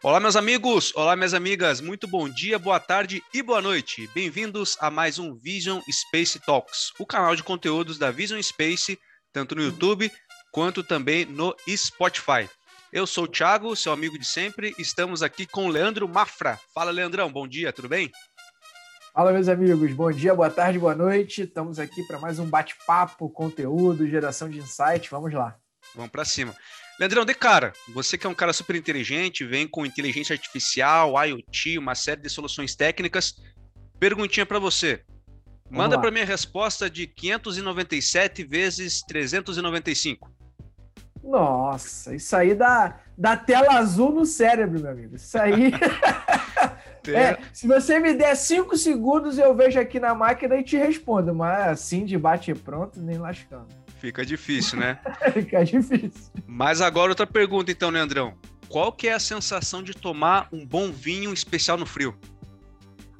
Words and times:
Olá, 0.00 0.20
meus 0.20 0.36
amigos! 0.36 0.94
Olá, 0.94 1.16
minhas 1.16 1.34
amigas! 1.34 1.80
Muito 1.80 2.06
bom 2.06 2.28
dia, 2.28 2.56
boa 2.56 2.78
tarde 2.78 3.20
e 3.34 3.42
boa 3.42 3.60
noite! 3.60 4.08
Bem-vindos 4.14 4.76
a 4.80 4.92
mais 4.92 5.18
um 5.18 5.34
Vision 5.34 5.80
Space 5.90 6.38
Talks, 6.38 6.92
o 7.00 7.04
canal 7.04 7.34
de 7.34 7.42
conteúdos 7.42 7.98
da 7.98 8.12
Vision 8.12 8.40
Space, 8.40 8.96
tanto 9.32 9.56
no 9.56 9.62
YouTube 9.62 10.08
quanto 10.52 10.84
também 10.84 11.24
no 11.24 11.52
Spotify. 11.68 12.48
Eu 12.92 13.08
sou 13.08 13.24
o 13.24 13.28
Thiago, 13.28 13.74
seu 13.74 13.92
amigo 13.92 14.16
de 14.16 14.24
sempre. 14.24 14.72
Estamos 14.78 15.20
aqui 15.20 15.44
com 15.44 15.66
o 15.66 15.68
Leandro 15.68 16.08
Mafra. 16.08 16.60
Fala, 16.72 16.92
Leandrão, 16.92 17.30
bom 17.30 17.48
dia, 17.48 17.72
tudo 17.72 17.88
bem? 17.88 18.08
Fala, 19.12 19.32
meus 19.32 19.48
amigos. 19.48 19.92
Bom 19.94 20.12
dia, 20.12 20.32
boa 20.32 20.48
tarde, 20.48 20.78
boa 20.78 20.94
noite. 20.94 21.42
Estamos 21.42 21.80
aqui 21.80 22.04
para 22.04 22.20
mais 22.20 22.38
um 22.38 22.48
bate-papo, 22.48 23.28
conteúdo, 23.30 24.06
geração 24.06 24.48
de 24.48 24.58
insights. 24.58 25.10
Vamos 25.10 25.32
lá. 25.34 25.56
Vamos 25.92 26.12
para 26.12 26.24
cima. 26.24 26.54
Leandrão, 26.98 27.24
de 27.24 27.34
cara, 27.34 27.72
você 27.94 28.18
que 28.18 28.26
é 28.26 28.30
um 28.30 28.34
cara 28.34 28.52
super 28.52 28.74
inteligente, 28.74 29.44
vem 29.44 29.68
com 29.68 29.86
inteligência 29.86 30.32
artificial, 30.32 31.14
IoT, 31.24 31.78
uma 31.78 31.94
série 31.94 32.20
de 32.20 32.28
soluções 32.28 32.74
técnicas. 32.74 33.36
Perguntinha 34.00 34.44
para 34.44 34.58
você. 34.58 35.02
Manda 35.70 35.98
para 35.98 36.10
mim 36.10 36.20
a 36.20 36.24
resposta 36.24 36.90
de 36.90 37.06
597 37.06 38.42
vezes 38.42 39.02
395. 39.02 40.28
Nossa, 41.22 42.14
isso 42.14 42.34
aí 42.34 42.54
dá, 42.54 42.98
dá 43.16 43.36
tela 43.36 43.74
azul 43.74 44.10
no 44.10 44.24
cérebro, 44.24 44.80
meu 44.80 44.90
amigo. 44.90 45.14
Isso 45.14 45.38
aí. 45.38 45.70
é, 47.14 47.38
se 47.52 47.68
você 47.68 48.00
me 48.00 48.14
der 48.14 48.34
cinco 48.34 48.76
segundos, 48.76 49.38
eu 49.38 49.54
vejo 49.54 49.78
aqui 49.78 50.00
na 50.00 50.14
máquina 50.14 50.56
e 50.56 50.64
te 50.64 50.76
respondo, 50.76 51.34
mas 51.34 51.68
assim 51.68 52.04
de 52.04 52.16
bate 52.16 52.54
pronto, 52.54 52.98
nem 52.98 53.18
lascando. 53.18 53.68
Fica 53.98 54.24
difícil, 54.24 54.78
né? 54.78 54.98
Fica 55.34 55.64
difícil. 55.64 56.32
Mas 56.46 56.80
agora 56.80 57.10
outra 57.10 57.26
pergunta 57.26 57.70
então, 57.70 57.90
Leandrão. 57.90 58.34
Qual 58.68 58.92
que 58.92 59.08
é 59.08 59.14
a 59.14 59.18
sensação 59.18 59.82
de 59.82 59.94
tomar 59.94 60.48
um 60.52 60.64
bom 60.64 60.92
vinho 60.92 61.32
especial 61.32 61.76
no 61.76 61.86
frio? 61.86 62.14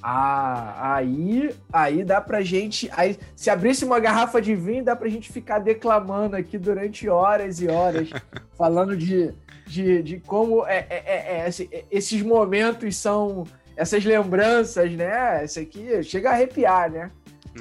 Ah, 0.01 0.95
aí, 0.95 1.51
aí 1.73 2.05
dá 2.05 2.21
pra 2.21 2.43
gente. 2.43 2.89
Aí, 2.93 3.19
se 3.35 3.51
abrisse 3.51 3.85
uma 3.85 3.99
garrafa 3.99 4.41
de 4.41 4.55
vinho, 4.55 4.85
dá 4.85 4.95
pra 4.95 5.09
gente 5.09 5.33
ficar 5.33 5.59
declamando 5.59 6.37
aqui 6.37 6.57
durante 6.57 7.09
horas 7.09 7.61
e 7.61 7.69
horas, 7.69 8.09
falando 8.57 8.97
de, 8.97 9.35
de, 9.67 10.03
de 10.03 10.21
como 10.21 10.65
é, 10.67 10.87
é, 10.89 11.05
é, 11.07 11.49
é 11.49 11.85
esses 11.91 12.23
momentos 12.23 12.97
são. 12.97 13.45
Essas 13.77 14.05
lembranças, 14.05 14.91
né? 14.91 15.45
Esse 15.45 15.61
aqui 15.61 16.03
chega 16.03 16.31
a 16.31 16.33
arrepiar, 16.33 16.91
né? 16.91 17.13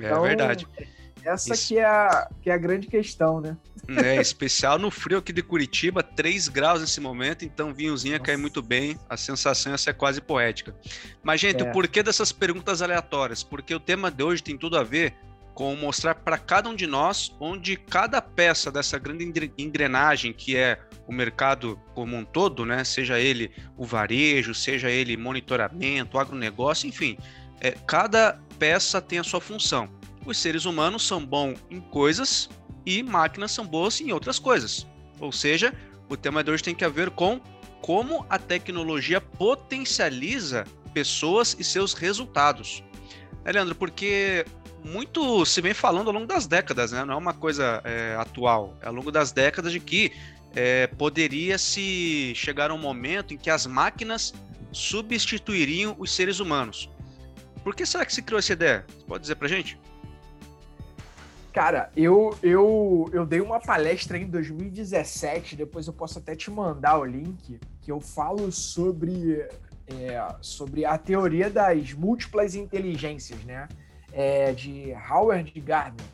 É 0.02 0.06
então, 0.06 0.24
verdade. 0.24 0.68
Essa 1.24 1.54
Isso. 1.54 1.68
que 1.68 1.78
é, 1.78 1.86
a, 1.86 2.30
que 2.42 2.50
é 2.50 2.54
a 2.54 2.58
grande 2.58 2.88
questão, 2.88 3.42
né? 3.42 3.58
É, 4.04 4.20
especial 4.20 4.78
no 4.78 4.92
frio 4.92 5.20
aqui 5.20 5.32
de 5.32 5.42
Curitiba, 5.42 6.04
3 6.04 6.50
graus 6.50 6.82
nesse 6.82 7.00
momento, 7.00 7.46
então 7.46 7.74
vinhozinho 7.74 8.22
cai 8.22 8.36
muito 8.36 8.62
bem, 8.62 9.00
a 9.10 9.16
sensação 9.16 9.74
essa 9.74 9.92
é 9.92 9.94
quase 9.94 10.20
poética. 10.20 10.76
Mas, 11.24 11.40
gente, 11.40 11.64
é. 11.64 11.70
o 11.70 11.72
porquê 11.72 12.04
dessas 12.04 12.32
perguntas 12.32 12.82
aleatórias? 12.82 13.44
Porque 13.44 13.74
o 13.74 13.80
tema 13.80 14.12
de 14.12 14.24
hoje 14.24 14.44
tem 14.44 14.58
tudo 14.58 14.78
a 14.78 14.84
ver 14.84 15.14
com 15.54 15.76
mostrar 15.76 16.14
para 16.14 16.38
cada 16.38 16.70
um 16.70 16.76
de 16.76 16.86
nós 16.86 17.36
onde 17.40 17.78
cada 17.78 18.22
peça 18.22 18.70
dessa 18.72 19.00
grande 19.00 19.52
engrenagem 19.58 20.32
que 20.32 20.56
é 20.56 20.80
o 21.08 21.12
mercado 21.12 21.80
como 21.96 22.16
um 22.16 22.24
todo, 22.24 22.66
né? 22.66 22.84
Seja 22.84 23.20
ele 23.20 23.52
o 23.76 23.86
varejo, 23.86 24.54
seja 24.54 24.92
ele 24.92 25.18
monitoramento, 25.18 26.20
agronegócio, 26.20 26.88
enfim, 26.88 27.18
é, 27.60 27.72
cada 27.88 28.40
peça 28.60 29.02
tem 29.02 29.18
a 29.18 29.24
sua 29.24 29.42
função 29.42 29.97
os 30.28 30.38
seres 30.38 30.66
humanos 30.66 31.08
são 31.08 31.26
bons 31.26 31.58
em 31.72 31.80
coisas 31.80 32.50
e 32.86 33.02
máquinas 33.02 33.52
são 33.52 33.66
boas 33.66 34.00
em 34.02 34.12
outras 34.12 34.38
coisas. 34.38 34.86
Ou 35.20 35.32
seja, 35.32 35.74
o 36.10 36.18
tema 36.18 36.44
de 36.44 36.52
hoje 36.52 36.64
tem 36.64 36.76
que 36.76 36.84
a 36.86 36.90
ver 36.90 37.10
com 37.10 37.40
como 37.82 38.26
a 38.30 38.38
tecnologia 38.38 39.22
potencializa 39.22 40.66
pessoas 40.94 41.56
e 41.58 41.64
seus 41.64 41.94
resultados. 41.94 42.84
É, 43.46 43.52
Leandro, 43.52 43.74
porque 43.76 44.46
muito 44.84 45.46
se 45.46 45.62
vem 45.62 45.74
falando 45.74 46.08
ao 46.08 46.14
longo 46.14 46.28
das 46.28 46.46
décadas, 46.46 46.92
né? 46.92 47.06
não 47.06 47.14
é 47.14 47.18
uma 47.18 47.34
coisa 47.34 47.82
é, 47.86 48.16
atual, 48.20 48.78
é 48.82 48.88
ao 48.88 48.94
longo 48.94 49.12
das 49.12 49.32
décadas 49.32 49.72
de 49.72 49.80
que 49.80 50.12
é, 50.56 50.88
poderia 50.88 51.58
se 51.58 52.34
chegar 52.36 52.72
um 52.72 52.78
momento 52.78 53.34
em 53.34 53.38
que 53.38 53.50
as 53.50 53.66
máquinas 53.66 54.34
substituiriam 54.72 55.96
os 55.98 56.12
seres 56.12 56.40
humanos. 56.40 56.90
Por 57.64 57.76
que 57.76 57.86
será 57.86 58.06
que 58.06 58.14
se 58.14 58.22
criou 58.22 58.40
essa 58.40 58.54
ideia? 58.54 58.86
Você 58.88 59.06
pode 59.06 59.22
dizer 59.22 59.36
pra 59.36 59.48
gente? 59.48 59.80
Cara, 61.58 61.90
eu, 61.98 62.38
eu, 62.44 63.10
eu 63.12 63.26
dei 63.26 63.42
uma 63.42 63.60
palestra 63.60 64.16
em 64.16 64.28
2017, 64.28 65.56
depois 65.56 65.88
eu 65.88 65.94
posso 65.94 66.20
até 66.20 66.36
te 66.36 66.52
mandar 66.52 67.00
o 67.00 67.04
link, 67.04 67.60
que 67.82 67.92
eu 67.92 68.00
falo 68.00 68.52
sobre, 68.52 69.40
é, 69.88 70.36
sobre 70.40 70.86
a 70.86 71.00
teoria 71.00 71.50
das 71.50 71.94
múltiplas 71.94 72.54
inteligências, 72.54 73.44
né? 73.44 73.68
É, 74.14 74.54
de 74.54 74.94
Howard 75.10 75.60
Gardner. 75.60 76.06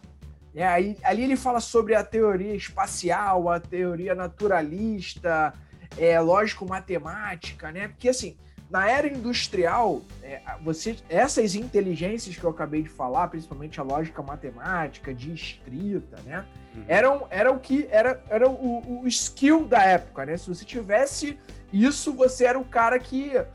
É, 0.56 0.66
aí, 0.66 0.96
ali 1.04 1.24
ele 1.24 1.36
fala 1.36 1.60
sobre 1.60 1.94
a 1.94 2.06
teoria 2.06 2.56
espacial, 2.56 3.50
a 3.50 3.60
teoria 3.60 4.16
naturalista, 4.16 5.54
é, 5.98 6.18
lógico-matemática, 6.22 7.70
né? 7.70 7.90
Porque, 7.90 8.08
assim, 8.08 8.38
na 8.74 8.90
era 8.90 9.08
industrial, 9.08 10.02
é, 10.24 10.42
você, 10.64 10.96
essas 11.08 11.54
inteligências 11.54 12.36
que 12.36 12.44
eu 12.44 12.50
acabei 12.50 12.82
de 12.82 12.90
falar, 12.90 13.28
principalmente 13.28 13.80
a 13.80 13.84
lógica 13.84 14.24
matemática, 14.24 15.14
de 15.14 15.32
escrita, 15.32 16.20
né? 16.26 16.44
Uhum. 16.76 16.84
Eram, 16.88 17.28
era 17.30 17.52
o 17.52 17.60
que 17.60 17.88
era, 17.92 18.24
era 18.28 18.50
o, 18.50 19.02
o, 19.04 19.08
skill 19.08 19.68
da 19.68 19.84
época, 19.84 20.26
né? 20.26 20.36
Se 20.38 20.48
você 20.48 20.66
tivesse 20.66 21.38
isso, 21.72 22.14
você 22.14 22.46
era 22.46 22.58
o 22.58 22.66
cara 22.66 22.98
que 22.98 23.38
é, 23.38 23.46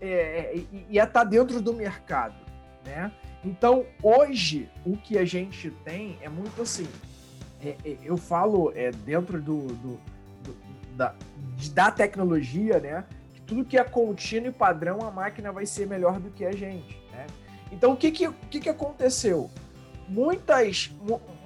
é 0.00 0.64
ia 0.88 1.02
estar 1.02 1.24
tá 1.24 1.24
dentro 1.24 1.60
do 1.60 1.72
mercado, 1.72 2.36
né? 2.86 3.10
Então, 3.44 3.84
hoje, 4.00 4.70
o 4.86 4.96
que 4.96 5.18
a 5.18 5.24
gente 5.24 5.72
tem 5.84 6.20
é 6.22 6.28
muito 6.28 6.62
assim. 6.62 6.86
É, 7.60 7.74
é, 7.84 7.96
eu 8.04 8.16
falo 8.16 8.72
é, 8.76 8.92
dentro 8.92 9.42
do, 9.42 9.66
do, 9.66 10.00
do 10.44 10.56
da, 10.94 11.16
da 11.74 11.90
tecnologia, 11.90 12.78
né? 12.78 13.04
Tudo 13.48 13.64
que 13.64 13.78
é 13.78 13.82
contínuo 13.82 14.50
e 14.50 14.52
padrão, 14.52 15.00
a 15.00 15.10
máquina 15.10 15.50
vai 15.50 15.64
ser 15.64 15.86
melhor 15.86 16.20
do 16.20 16.30
que 16.30 16.44
a 16.44 16.52
gente. 16.52 17.02
Né? 17.10 17.26
Então, 17.72 17.92
o 17.92 17.96
que, 17.96 18.12
que, 18.12 18.30
que, 18.50 18.60
que 18.60 18.68
aconteceu? 18.68 19.50
Muitas, 20.06 20.90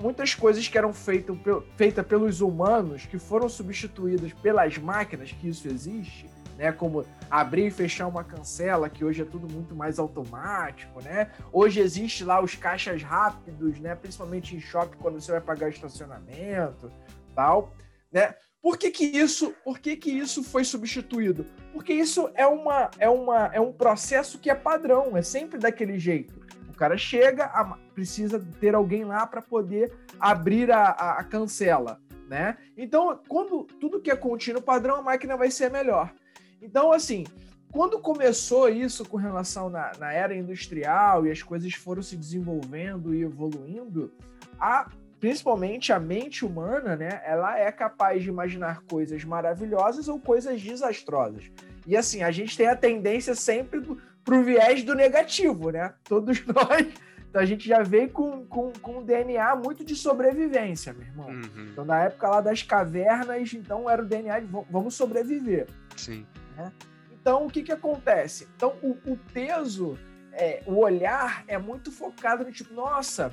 muitas 0.01 0.35
coisas 0.35 0.67
que 0.67 0.77
eram 0.77 0.93
feitas 0.93 1.37
feita 1.77 2.03
pelos 2.03 2.41
humanos, 2.41 3.07
que 3.07 3.19
foram 3.19 3.49
substituídas 3.49 4.33
pelas 4.35 4.77
máquinas, 4.79 5.31
que 5.31 5.49
isso 5.49 5.69
existe, 5.69 6.29
né? 6.59 6.73
como 6.73 7.07
abrir 7.31 7.67
e 7.67 7.71
fechar 7.71 8.09
uma 8.09 8.25
cancela, 8.25 8.91
que 8.91 9.05
hoje 9.05 9.23
é 9.23 9.25
tudo 9.25 9.49
muito 9.49 9.75
mais 9.75 10.01
automático. 10.01 11.01
Né? 11.03 11.31
Hoje 11.53 11.79
existe 11.79 12.25
lá 12.25 12.43
os 12.43 12.57
caixas 12.57 13.01
rápidos, 13.03 13.79
né? 13.79 13.95
principalmente 13.95 14.57
em 14.57 14.61
shopping, 14.61 14.97
quando 14.99 15.21
você 15.21 15.31
vai 15.31 15.41
pagar 15.41 15.69
estacionamento 15.69 16.91
tal. 17.33 17.73
Né? 18.11 18.35
Por 18.61 18.77
que, 18.77 18.91
que 18.91 19.05
isso, 19.05 19.55
por 19.65 19.79
que, 19.79 19.97
que 19.97 20.11
isso 20.11 20.43
foi 20.45 20.65
substituído? 20.65 21.47
Porque 21.73 21.93
isso 21.93 22.31
é, 22.35 22.47
uma, 22.47 22.91
é, 22.99 23.09
uma, 23.09 23.47
é 23.47 23.61
um 23.61 23.73
processo 23.73 24.39
que 24.39 24.51
é 24.51 24.55
padrão, 24.55 25.17
é 25.17 25.23
sempre 25.23 25.59
daquele 25.59 25.99
jeito. 25.99 26.41
O 26.69 26.75
cara 26.75 26.97
chega, 26.97 27.45
a, 27.47 27.65
precisa 27.95 28.45
ter 28.61 28.75
alguém 28.75 29.05
lá 29.05 29.27
para 29.27 29.41
poder 29.41 29.93
abrir 30.19 30.71
a, 30.71 30.85
a, 30.85 31.21
a, 31.21 31.25
cancela, 31.25 32.01
né? 32.29 32.57
Então, 32.77 33.21
quando 33.29 33.65
tudo 33.65 34.01
que 34.01 34.11
é 34.11 34.17
contínuo 34.17 34.63
padrão, 34.63 34.97
a 34.97 35.03
máquina 35.03 35.37
vai 35.37 35.51
ser 35.51 35.71
melhor. 35.71 36.13
Então, 36.61 36.93
assim, 36.93 37.25
quando 37.71 37.99
começou 37.99 38.69
isso 38.69 39.05
com 39.09 39.17
relação 39.17 39.71
na, 39.71 39.93
na 39.99 40.13
era 40.13 40.35
industrial 40.35 41.27
e 41.27 41.31
as 41.31 41.43
coisas 41.43 41.73
foram 41.73 42.03
se 42.03 42.17
desenvolvendo 42.17 43.15
e 43.15 43.23
evoluindo, 43.23 44.13
a 44.61 44.91
principalmente 45.23 45.93
a 45.93 46.01
mente 46.01 46.45
humana, 46.45 46.97
né, 46.97 47.23
ela 47.25 47.57
é 47.57 47.71
capaz 47.71 48.25
de 48.25 48.29
imaginar 48.29 48.83
coisas 48.91 49.23
maravilhosas 49.23 50.09
ou 50.09 50.19
coisas 50.19 50.61
desastrosas. 50.61 51.49
E 51.87 51.97
assim, 51.97 52.25
a 52.25 52.33
gente 52.33 52.57
tem 52.57 52.67
a 52.67 52.75
tendência 52.75 53.33
sempre 53.37 53.81
para 54.25 54.35
o 54.35 54.43
viés 54.43 54.83
do 54.83 54.97
negativo, 54.97 55.71
né? 55.71 55.95
Todos 56.03 56.43
nós. 56.45 56.89
Então 57.31 57.41
a 57.41 57.45
gente 57.45 57.69
já 57.69 57.85
veio 57.85 58.11
com, 58.11 58.45
com, 58.47 58.73
com 58.73 58.99
um 58.99 59.05
DNA 59.05 59.55
muito 59.55 59.85
de 59.85 59.95
sobrevivência, 59.95 60.93
meu 60.93 61.07
irmão. 61.07 61.29
Uhum. 61.29 61.69
Então, 61.71 61.85
na 61.85 62.03
época 62.03 62.29
lá 62.29 62.41
das 62.41 62.65
cavernas, 62.65 63.55
então 63.55 63.89
era 63.89 64.03
o 64.03 64.05
DNA 64.05 64.41
de 64.41 64.49
vamos 64.69 64.97
sobreviver. 64.97 65.69
Sim. 65.97 66.27
Né? 66.57 66.73
Então, 67.13 67.47
o 67.47 67.49
que, 67.49 67.63
que 67.63 67.71
acontece? 67.71 68.49
Então, 68.57 68.75
o, 68.83 68.99
o 69.07 69.17
peso, 69.33 69.97
é, 70.33 70.65
o 70.67 70.81
olhar 70.81 71.45
é 71.47 71.57
muito 71.59 71.93
focado 71.93 72.45
no 72.45 72.51
tipo, 72.51 72.75
nossa, 72.75 73.33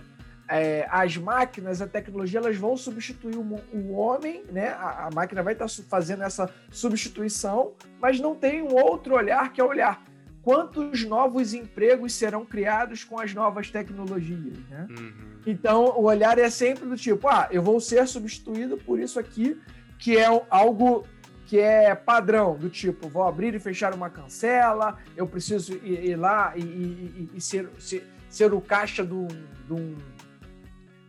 é, 0.49 0.87
as 0.89 1.15
máquinas, 1.15 1.81
a 1.81 1.87
tecnologia, 1.87 2.39
elas 2.39 2.57
vão 2.57 2.75
substituir 2.75 3.37
o, 3.37 3.61
o 3.71 3.91
homem, 3.93 4.43
né? 4.51 4.69
A, 4.69 5.07
a, 5.07 5.09
máquina 5.13 5.43
vai 5.43 5.53
estar 5.53 5.67
fazendo 5.87 6.23
essa 6.23 6.49
substituição, 6.71 7.73
mas 8.01 8.19
não 8.19 8.35
tem 8.35 8.61
um 8.61 8.73
outro 8.73 9.15
olhar 9.15 9.53
que 9.53 9.61
é 9.61 9.63
olhar 9.63 10.03
quantos 10.41 11.05
novos 11.05 11.53
empregos 11.53 12.13
serão 12.13 12.45
criados 12.45 13.03
com 13.03 13.19
as 13.19 13.33
novas 13.33 13.69
tecnologias, 13.69 14.57
né? 14.69 14.87
Uhum. 14.89 15.13
Então, 15.45 15.85
o 15.97 16.05
olhar 16.05 16.39
é 16.39 16.49
sempre 16.49 16.87
do 16.87 16.97
tipo, 16.97 17.27
ah, 17.27 17.47
eu 17.51 17.61
vou 17.61 17.79
ser 17.79 18.07
substituído 18.07 18.77
por 18.77 18.99
isso 18.99 19.19
aqui, 19.19 19.59
que 19.97 20.17
é 20.17 20.25
algo 20.49 21.05
que 21.45 21.59
é 21.59 21.93
padrão, 21.95 22.55
do 22.55 22.69
tipo, 22.69 23.09
vou 23.09 23.23
abrir 23.23 23.55
e 23.55 23.59
fechar 23.59 23.93
uma 23.93 24.09
cancela, 24.09 24.97
eu 25.17 25.27
preciso 25.27 25.73
ir, 25.83 26.09
ir 26.09 26.15
lá 26.15 26.53
e, 26.55 26.61
e, 26.61 27.29
e 27.35 27.41
ser, 27.41 27.69
ser, 27.79 28.07
ser, 28.29 28.53
o 28.53 28.61
caixa 28.61 29.03
de 29.03 29.13
um, 29.13 29.27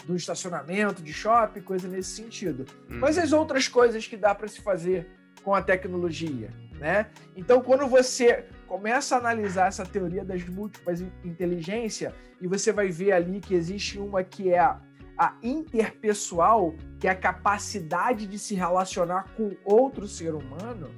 estacionamento, 0.08 1.02
de 1.02 1.12
shopping, 1.12 1.60
coisa 1.60 1.88
nesse 1.88 2.10
sentido. 2.10 2.64
Hum. 2.90 2.98
Mas 2.98 3.18
as 3.18 3.32
outras 3.32 3.68
coisas 3.68 4.06
que 4.06 4.16
dá 4.16 4.34
para 4.34 4.48
se 4.48 4.60
fazer 4.60 5.06
com 5.42 5.54
a 5.54 5.62
tecnologia, 5.62 6.50
né? 6.78 7.06
Então, 7.36 7.62
quando 7.62 7.86
você 7.86 8.46
começa 8.66 9.16
a 9.16 9.18
analisar 9.18 9.68
essa 9.68 9.84
teoria 9.84 10.24
das 10.24 10.44
múltiplas 10.44 11.00
inteligência 11.24 12.14
e 12.40 12.46
você 12.46 12.72
vai 12.72 12.88
ver 12.88 13.12
ali 13.12 13.40
que 13.40 13.54
existe 13.54 13.98
uma 13.98 14.22
que 14.22 14.52
é 14.52 14.58
a 14.58 14.80
a 15.20 15.36
interpessoal, 15.42 16.74
que 16.98 17.06
é 17.06 17.10
a 17.10 17.14
capacidade 17.14 18.26
de 18.26 18.38
se 18.38 18.54
relacionar 18.54 19.26
com 19.36 19.54
outro 19.62 20.08
ser 20.08 20.34
humano, 20.34 20.90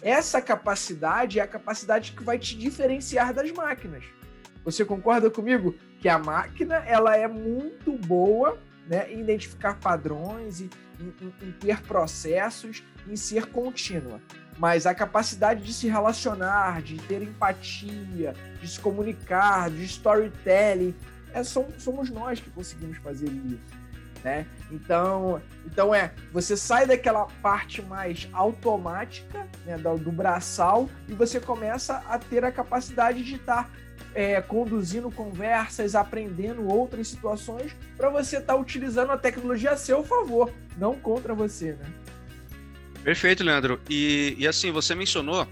essa 0.00 0.40
capacidade 0.40 1.38
é 1.38 1.42
a 1.42 1.46
capacidade 1.46 2.12
que 2.12 2.24
vai 2.24 2.38
te 2.38 2.56
diferenciar 2.56 3.34
das 3.34 3.52
máquinas. 3.52 4.04
Você 4.64 4.86
concorda 4.86 5.30
comigo 5.30 5.74
que 5.98 6.08
a 6.08 6.18
máquina 6.18 6.76
ela 6.76 7.16
é 7.16 7.26
muito 7.26 7.92
boa 7.92 8.58
né, 8.86 9.12
em 9.12 9.20
identificar 9.20 9.74
padrões, 9.74 10.60
em, 10.60 10.70
em, 11.00 11.34
em 11.42 11.52
ter 11.52 11.82
processos, 11.82 12.82
em 13.06 13.16
ser 13.16 13.46
contínua. 13.46 14.20
Mas 14.56 14.86
a 14.86 14.94
capacidade 14.94 15.62
de 15.62 15.72
se 15.72 15.86
relacionar, 15.86 16.82
de 16.82 16.96
ter 17.02 17.22
empatia, 17.22 18.34
de 18.60 18.68
se 18.68 18.80
comunicar, 18.80 19.70
de 19.70 19.84
storytelling, 19.84 20.94
é, 21.32 21.42
somos 21.44 22.10
nós 22.10 22.40
que 22.40 22.50
conseguimos 22.50 22.96
fazer 22.98 23.28
isso. 23.28 23.78
Né? 24.24 24.46
Então, 24.72 25.40
então 25.64 25.94
é, 25.94 26.12
você 26.32 26.56
sai 26.56 26.86
daquela 26.86 27.26
parte 27.40 27.80
mais 27.82 28.28
automática 28.32 29.46
né, 29.64 29.78
do, 29.78 29.96
do 29.96 30.10
braçal 30.10 30.88
e 31.06 31.12
você 31.12 31.38
começa 31.38 32.02
a 32.08 32.18
ter 32.18 32.44
a 32.44 32.50
capacidade 32.50 33.22
de 33.22 33.36
estar 33.36 33.70
é, 34.14 34.40
conduzindo 34.40 35.10
conversas, 35.10 35.94
aprendendo 35.94 36.66
outras 36.66 37.08
situações 37.08 37.74
para 37.96 38.08
você 38.10 38.38
estar 38.38 38.54
tá 38.54 38.58
utilizando 38.58 39.12
a 39.12 39.16
tecnologia 39.16 39.72
a 39.72 39.76
seu 39.76 40.02
favor, 40.02 40.52
não 40.76 40.94
contra 40.94 41.34
você, 41.34 41.72
né? 41.72 41.86
Perfeito, 43.02 43.44
Leandro. 43.44 43.80
E, 43.88 44.34
e 44.38 44.46
assim, 44.46 44.70
você 44.70 44.94
mencionou 44.94 45.46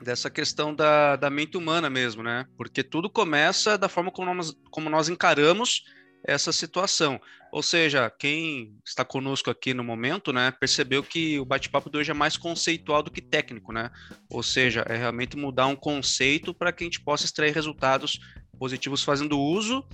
dessa 0.00 0.30
questão 0.30 0.74
da, 0.74 1.16
da 1.16 1.28
mente 1.28 1.56
humana 1.56 1.90
mesmo, 1.90 2.22
né? 2.22 2.46
Porque 2.56 2.82
tudo 2.82 3.10
começa 3.10 3.76
da 3.76 3.88
forma 3.88 4.10
como 4.10 4.32
nós, 4.34 4.56
como 4.70 4.88
nós 4.88 5.08
encaramos 5.08 5.84
essa 6.24 6.52
situação. 6.52 7.20
Ou 7.52 7.62
seja, 7.62 8.08
quem 8.10 8.76
está 8.84 9.04
conosco 9.04 9.50
aqui 9.50 9.74
no 9.74 9.82
momento, 9.82 10.32
né, 10.32 10.52
percebeu 10.52 11.02
que 11.02 11.38
o 11.38 11.44
bate-papo 11.44 11.90
de 11.90 11.98
hoje 11.98 12.10
é 12.10 12.14
mais 12.14 12.36
conceitual 12.36 13.02
do 13.02 13.10
que 13.10 13.20
técnico, 13.20 13.72
né? 13.72 13.90
Ou 14.28 14.42
seja, 14.42 14.84
é 14.88 14.96
realmente 14.96 15.36
mudar 15.36 15.66
um 15.66 15.74
conceito 15.74 16.54
para 16.54 16.72
que 16.72 16.84
a 16.84 16.86
gente 16.86 17.00
possa 17.00 17.24
extrair 17.24 17.52
resultados 17.52 18.20
positivos 18.58 19.02
fazendo 19.02 19.40
uso 19.40 19.84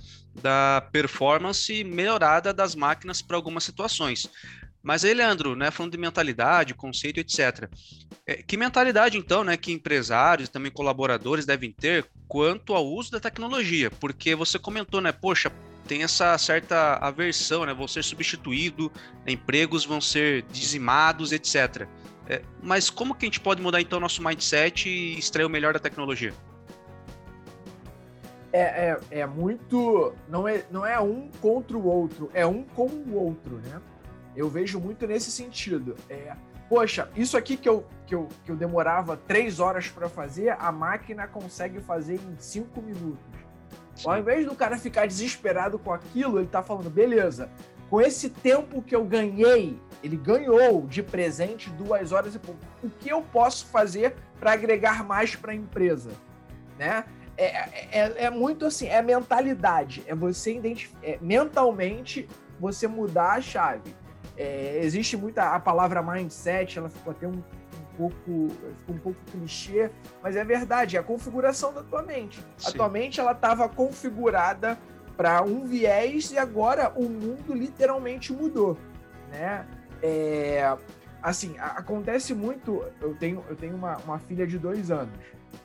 da 0.41 0.87
performance 0.91 1.83
melhorada 1.83 2.53
das 2.53 2.75
máquinas 2.75 3.21
para 3.21 3.37
algumas 3.37 3.63
situações. 3.63 4.29
Mas 4.83 5.03
aí, 5.03 5.13
Leandro, 5.13 5.55
né, 5.55 5.71
falando 5.71 5.91
de 5.91 5.97
mentalidade, 5.97 6.73
conceito, 6.73 7.19
etc. 7.19 7.69
É, 8.25 8.41
que 8.43 8.55
mentalidade, 8.55 9.17
então, 9.17 9.43
né, 9.43 9.57
que 9.57 9.73
empresários, 9.73 10.47
também 10.47 10.71
colaboradores 10.71 11.45
devem 11.45 11.71
ter 11.71 12.05
quanto 12.27 12.73
ao 12.73 12.85
uso 12.85 13.11
da 13.11 13.19
tecnologia? 13.19 13.89
Porque 13.89 14.35
você 14.35 14.57
comentou, 14.59 15.01
né, 15.01 15.11
poxa, 15.11 15.51
tem 15.87 16.03
essa 16.03 16.37
certa 16.37 16.95
aversão, 16.95 17.65
né, 17.65 17.73
vão 17.73 17.87
ser 17.87 18.03
substituídos, 18.03 18.89
empregos 19.25 19.85
vão 19.85 20.01
ser 20.01 20.43
dizimados, 20.51 21.31
etc. 21.31 21.87
É, 22.29 22.41
mas 22.61 22.89
como 22.89 23.15
que 23.15 23.25
a 23.25 23.27
gente 23.27 23.39
pode 23.39 23.61
mudar, 23.61 23.79
então, 23.79 23.99
nosso 23.99 24.23
mindset 24.23 24.89
e 24.89 25.17
extrair 25.17 25.45
o 25.45 25.49
melhor 25.49 25.73
da 25.73 25.79
tecnologia? 25.79 26.33
É, 28.51 28.61
é, 29.11 29.19
é 29.19 29.25
muito. 29.25 30.13
Não 30.27 30.47
é, 30.47 30.65
não 30.69 30.85
é 30.85 30.99
um 30.99 31.29
contra 31.41 31.77
o 31.77 31.85
outro, 31.85 32.29
é 32.33 32.45
um 32.45 32.63
com 32.63 32.87
o 32.87 33.15
outro, 33.15 33.57
né? 33.57 33.81
Eu 34.35 34.49
vejo 34.49 34.79
muito 34.79 35.07
nesse 35.07 35.31
sentido. 35.31 35.95
É, 36.09 36.33
poxa, 36.67 37.09
isso 37.15 37.37
aqui 37.37 37.55
que 37.55 37.67
eu, 37.67 37.85
que 38.05 38.13
eu, 38.13 38.27
que 38.45 38.51
eu 38.51 38.55
demorava 38.55 39.15
três 39.15 39.59
horas 39.59 39.87
para 39.89 40.09
fazer, 40.09 40.49
a 40.59 40.71
máquina 40.71 41.27
consegue 41.27 41.79
fazer 41.79 42.15
em 42.15 42.35
cinco 42.39 42.81
minutos. 42.81 43.46
Ao 44.05 44.17
invés 44.17 44.45
do 44.45 44.55
cara 44.55 44.77
ficar 44.77 45.07
desesperado 45.07 45.79
com 45.79 45.91
aquilo, 45.91 46.39
ele 46.39 46.47
tá 46.47 46.61
falando, 46.61 46.89
beleza, 46.89 47.49
com 47.89 48.01
esse 48.01 48.29
tempo 48.29 48.81
que 48.81 48.95
eu 48.95 49.03
ganhei, 49.05 49.79
ele 50.03 50.17
ganhou 50.17 50.85
de 50.85 51.01
presente 51.01 51.69
duas 51.69 52.11
horas 52.11 52.35
e 52.35 52.39
pouco. 52.39 52.59
O 52.83 52.89
que 52.89 53.09
eu 53.09 53.21
posso 53.21 53.65
fazer 53.67 54.15
para 54.39 54.51
agregar 54.51 55.05
mais 55.05 55.35
para 55.35 55.51
a 55.51 55.55
empresa? 55.55 56.11
Né? 56.77 57.05
É, 57.37 57.45
é, 57.45 57.79
é, 57.91 58.23
é, 58.25 58.29
muito 58.29 58.65
assim, 58.65 58.87
é 58.87 59.01
mentalidade. 59.01 60.03
É 60.05 60.13
você 60.13 60.55
identificar, 60.55 60.99
é, 61.01 61.17
mentalmente 61.21 62.27
você 62.59 62.87
mudar 62.87 63.33
a 63.33 63.41
chave. 63.41 63.95
É, 64.35 64.79
existe 64.83 65.15
muita 65.15 65.55
a 65.55 65.59
palavra 65.59 66.01
mindset, 66.01 66.77
ela 66.77 66.89
ficou 66.89 67.11
até 67.11 67.27
um 67.27 67.41
pouco 67.97 68.49
ficou 68.79 68.95
um 68.95 68.99
pouco 68.99 69.19
clichê, 69.31 69.89
mas 70.21 70.35
é 70.35 70.43
verdade, 70.43 70.95
é 70.95 70.99
a 70.99 71.03
configuração 71.03 71.73
da 71.73 71.83
tua 71.83 72.03
mente. 72.03 72.39
Sim. 72.57 72.69
A 72.69 72.71
tua 72.71 72.89
mente 72.89 73.19
ela 73.19 73.31
estava 73.31 73.67
configurada 73.67 74.77
para 75.17 75.41
um 75.41 75.65
viés 75.65 76.31
e 76.31 76.37
agora 76.37 76.93
o 76.95 77.03
mundo 77.03 77.53
literalmente 77.53 78.31
mudou, 78.31 78.77
né? 79.31 79.65
É, 80.01 80.77
assim, 81.21 81.55
acontece 81.57 82.33
muito. 82.33 82.85
Eu 83.01 83.15
tenho, 83.15 83.43
eu 83.49 83.55
tenho 83.55 83.75
uma, 83.75 83.97
uma 83.97 84.19
filha 84.19 84.45
de 84.45 84.59
dois 84.59 84.91
anos. 84.91 85.19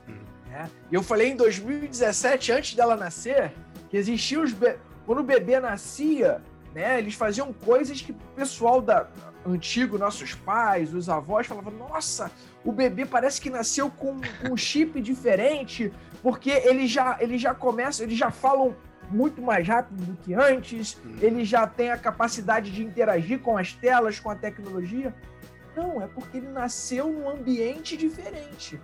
Hum. 0.09 0.15
Né? 0.49 0.71
E 0.91 0.95
eu 0.95 1.03
falei 1.03 1.31
em 1.31 1.37
2017, 1.37 2.51
antes 2.53 2.75
dela 2.75 2.97
nascer, 2.97 3.53
que 3.91 3.97
existia 3.97 4.41
os. 4.41 4.53
Be... 4.53 4.79
Quando 5.05 5.19
o 5.19 5.25
bebê 5.25 5.61
nascia, 5.61 6.41
né? 6.75 6.99
Eles 6.99 7.15
faziam 7.15 7.53
coisas 7.53 8.01
que 8.01 8.13
o 8.13 8.17
pessoal 8.35 8.81
da 8.81 9.09
antigo, 9.47 9.99
nossos 9.99 10.35
pais, 10.35 10.95
os 10.95 11.09
avós, 11.09 11.47
falavam: 11.47 11.73
nossa, 11.73 12.31
o 12.65 12.73
bebê 12.73 13.05
parece 13.05 13.41
que 13.41 13.51
nasceu 13.51 13.91
com 13.91 14.21
um 14.51 14.57
chip 14.57 15.01
diferente, 15.01 15.93
porque 16.23 16.51
eles 16.51 16.91
já, 16.91 17.17
eles 17.21 17.41
já 17.41 17.55
começam, 17.55 18.07
eles 18.07 18.17
já 18.17 18.31
falam 18.31 18.77
muito 19.11 19.43
mais 19.43 19.67
rápido 19.67 20.05
do 20.05 20.17
que 20.17 20.33
antes, 20.33 21.01
hum. 21.05 21.17
ele 21.21 21.45
já 21.45 21.67
tem 21.67 21.91
a 21.91 21.99
capacidade 21.99 22.71
de 22.71 22.83
interagir 22.83 23.41
com 23.41 23.57
as 23.57 23.73
telas, 23.73 24.19
com 24.19 24.31
a 24.31 24.35
tecnologia. 24.35 25.15
Não, 25.77 26.03
é 26.03 26.07
porque 26.07 26.37
ele 26.37 26.49
nasceu 26.49 27.11
num 27.11 27.29
ambiente 27.29 27.97
diferente. 27.97 28.81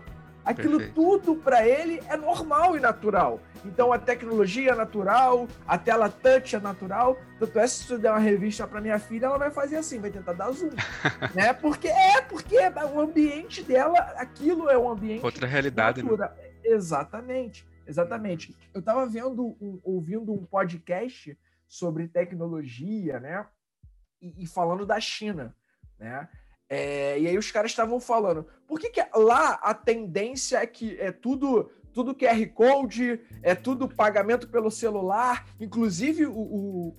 Aquilo 0.49 0.79
Perfeito. 0.79 0.95
tudo 0.95 1.37
para 1.37 1.69
ele 1.69 2.03
é 2.09 2.17
normal 2.17 2.75
e 2.75 2.81
natural. 2.81 3.39
Então 3.67 3.93
a 3.93 3.99
tecnologia 3.99 4.71
é 4.71 4.75
natural, 4.75 5.47
a 5.67 5.77
tela 5.77 6.09
touch 6.09 6.57
é 6.57 6.59
natural. 6.59 7.19
Tanto 7.39 7.59
é 7.59 7.67
se 7.67 7.85
você 7.85 7.99
der 7.99 8.11
uma 8.11 8.19
revista 8.19 8.67
para 8.67 8.81
minha 8.81 8.99
filha, 8.99 9.27
ela 9.27 9.37
vai 9.37 9.51
fazer 9.51 9.77
assim, 9.77 10.01
vai 10.01 10.11
tentar 10.11 10.33
dar 10.33 10.51
zoom, 10.51 10.71
né? 11.37 11.53
Porque 11.53 11.89
é 11.89 12.23
porque 12.23 12.57
o 12.95 12.99
ambiente 12.99 13.63
dela, 13.63 13.99
aquilo 14.17 14.71
é 14.71 14.79
um 14.79 14.89
ambiente 14.89 15.23
outra 15.23 15.47
realidade, 15.47 16.03
né? 16.03 16.31
Exatamente, 16.65 17.69
exatamente. 17.87 18.57
Eu 18.73 18.81
estava 18.81 19.05
vendo, 19.07 19.55
um, 19.61 19.79
ouvindo 19.85 20.33
um 20.33 20.47
podcast 20.47 21.39
sobre 21.69 22.09
tecnologia, 22.09 23.21
né? 23.21 23.47
E, 24.23 24.45
e 24.45 24.47
falando 24.47 24.87
da 24.87 24.99
China, 24.99 25.55
né? 25.99 26.27
É, 26.71 26.98
e 27.19 27.27
aí 27.27 27.39
os 27.39 27.51
caras 27.51 27.71
estavam 27.71 28.01
falando, 28.01 28.47
por 28.67 28.79
que, 28.79 28.91
que 28.91 29.05
lá 29.15 29.59
a 29.63 29.75
tendência 29.75 30.59
é 30.59 30.67
que 30.67 30.99
é 30.99 31.13
tudo 31.13 31.71
tudo 31.93 32.15
QR 32.15 32.47
Code, 32.55 33.21
é 33.43 33.57
tudo 33.57 33.89
pagamento 33.89 34.47
pelo 34.49 34.71
celular, 34.71 35.45
inclusive 35.59 36.27
o, 36.27 36.33
o, 36.33 36.95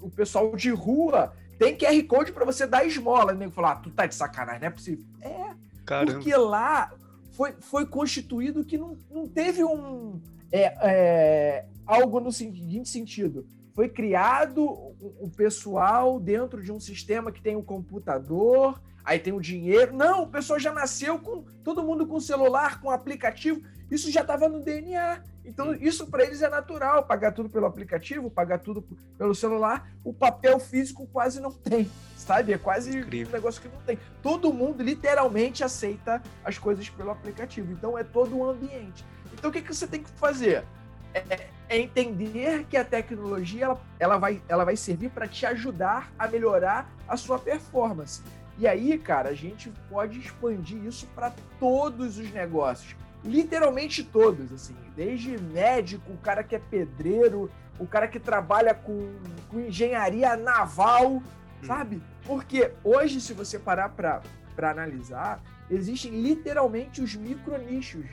o, 0.00 0.06
o 0.06 0.10
pessoal 0.10 0.56
de 0.56 0.70
rua 0.70 1.34
tem 1.58 1.76
QR 1.76 2.02
Code 2.04 2.32
para 2.32 2.46
você 2.46 2.66
dar 2.66 2.86
esmola. 2.86 3.34
E 3.34 3.36
nem 3.36 3.50
falar, 3.50 3.72
ah, 3.72 3.76
tu 3.76 3.90
tá 3.90 4.06
de 4.06 4.14
sacanagem, 4.14 4.62
não 4.62 4.68
é 4.68 4.70
possível. 4.70 5.04
É, 5.20 5.54
Caramba. 5.84 6.12
porque 6.12 6.34
lá 6.34 6.90
foi, 7.32 7.52
foi 7.60 7.84
constituído 7.84 8.64
que 8.64 8.78
não, 8.78 8.96
não 9.10 9.28
teve 9.28 9.62
um 9.62 10.18
é, 10.50 10.74
é, 10.80 11.66
algo 11.86 12.18
no 12.18 12.32
seguinte 12.32 12.88
sentido. 12.88 13.46
Foi 13.80 13.88
criado 13.88 14.62
o 14.62 15.30
pessoal 15.34 16.20
dentro 16.20 16.62
de 16.62 16.70
um 16.70 16.78
sistema 16.78 17.32
que 17.32 17.40
tem 17.40 17.56
um 17.56 17.62
computador, 17.62 18.78
aí 19.02 19.18
tem 19.18 19.32
o 19.32 19.40
dinheiro. 19.40 19.96
Não, 19.96 20.24
o 20.24 20.26
pessoal 20.26 20.60
já 20.60 20.70
nasceu 20.70 21.18
com 21.18 21.46
todo 21.64 21.82
mundo 21.82 22.06
com 22.06 22.20
celular, 22.20 22.78
com 22.78 22.90
aplicativo. 22.90 23.62
Isso 23.90 24.10
já 24.10 24.20
estava 24.20 24.50
no 24.50 24.60
DNA. 24.60 25.24
Então, 25.46 25.74
isso 25.74 26.08
para 26.08 26.24
eles 26.24 26.42
é 26.42 26.48
natural, 26.50 27.04
pagar 27.04 27.32
tudo 27.32 27.48
pelo 27.48 27.64
aplicativo, 27.64 28.30
pagar 28.30 28.58
tudo 28.58 28.84
pelo 29.16 29.34
celular. 29.34 29.90
O 30.04 30.12
papel 30.12 30.60
físico 30.60 31.06
quase 31.06 31.40
não 31.40 31.50
tem, 31.50 31.90
sabe? 32.18 32.52
É 32.52 32.58
quase 32.58 32.98
Incrível. 32.98 33.30
um 33.30 33.36
negócio 33.36 33.62
que 33.62 33.68
não 33.68 33.80
tem. 33.80 33.98
Todo 34.22 34.52
mundo 34.52 34.82
literalmente 34.82 35.64
aceita 35.64 36.22
as 36.44 36.58
coisas 36.58 36.90
pelo 36.90 37.12
aplicativo. 37.12 37.72
Então, 37.72 37.96
é 37.96 38.04
todo 38.04 38.36
um 38.36 38.44
ambiente. 38.44 39.06
Então, 39.32 39.48
o 39.48 39.52
que, 39.54 39.62
que 39.62 39.74
você 39.74 39.86
tem 39.86 40.02
que 40.02 40.10
fazer? 40.10 40.66
É, 41.14 41.48
é 41.70 41.78
entender 41.78 42.66
que 42.68 42.76
a 42.76 42.84
tecnologia 42.84 43.66
ela, 43.66 43.80
ela, 44.00 44.18
vai, 44.18 44.42
ela 44.48 44.64
vai 44.64 44.76
servir 44.76 45.08
para 45.10 45.28
te 45.28 45.46
ajudar 45.46 46.12
a 46.18 46.26
melhorar 46.26 46.90
a 47.06 47.16
sua 47.16 47.38
performance. 47.38 48.20
E 48.58 48.66
aí, 48.66 48.98
cara, 48.98 49.28
a 49.28 49.34
gente 49.34 49.72
pode 49.88 50.18
expandir 50.18 50.84
isso 50.84 51.06
para 51.14 51.32
todos 51.60 52.18
os 52.18 52.30
negócios. 52.32 52.96
Literalmente 53.24 54.02
todos, 54.02 54.52
assim. 54.52 54.74
Desde 54.96 55.40
médico, 55.40 56.12
o 56.12 56.18
cara 56.18 56.42
que 56.42 56.56
é 56.56 56.58
pedreiro, 56.58 57.48
o 57.78 57.86
cara 57.86 58.08
que 58.08 58.18
trabalha 58.18 58.74
com, 58.74 59.14
com 59.48 59.60
engenharia 59.60 60.36
naval, 60.36 61.12
hum. 61.12 61.22
sabe? 61.62 62.02
Porque 62.26 62.72
hoje, 62.82 63.20
se 63.20 63.32
você 63.32 63.60
parar 63.60 63.90
para 63.90 64.70
analisar, 64.70 65.40
existem 65.70 66.20
literalmente 66.20 67.00
os 67.00 67.14
micronichos, 67.14 68.06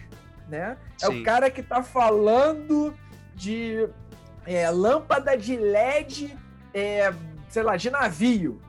né? 0.48 0.78
É 1.02 1.08
o 1.10 1.24
cara 1.24 1.50
que 1.50 1.62
está 1.62 1.82
falando 1.82 2.94
de 3.38 3.88
é, 4.46 4.70
lâmpada 4.70 5.38
de 5.38 5.56
LED, 5.56 6.36
é, 6.74 7.14
sei 7.48 7.64
lá, 7.64 7.78
de 7.78 7.90
navio. 7.90 8.60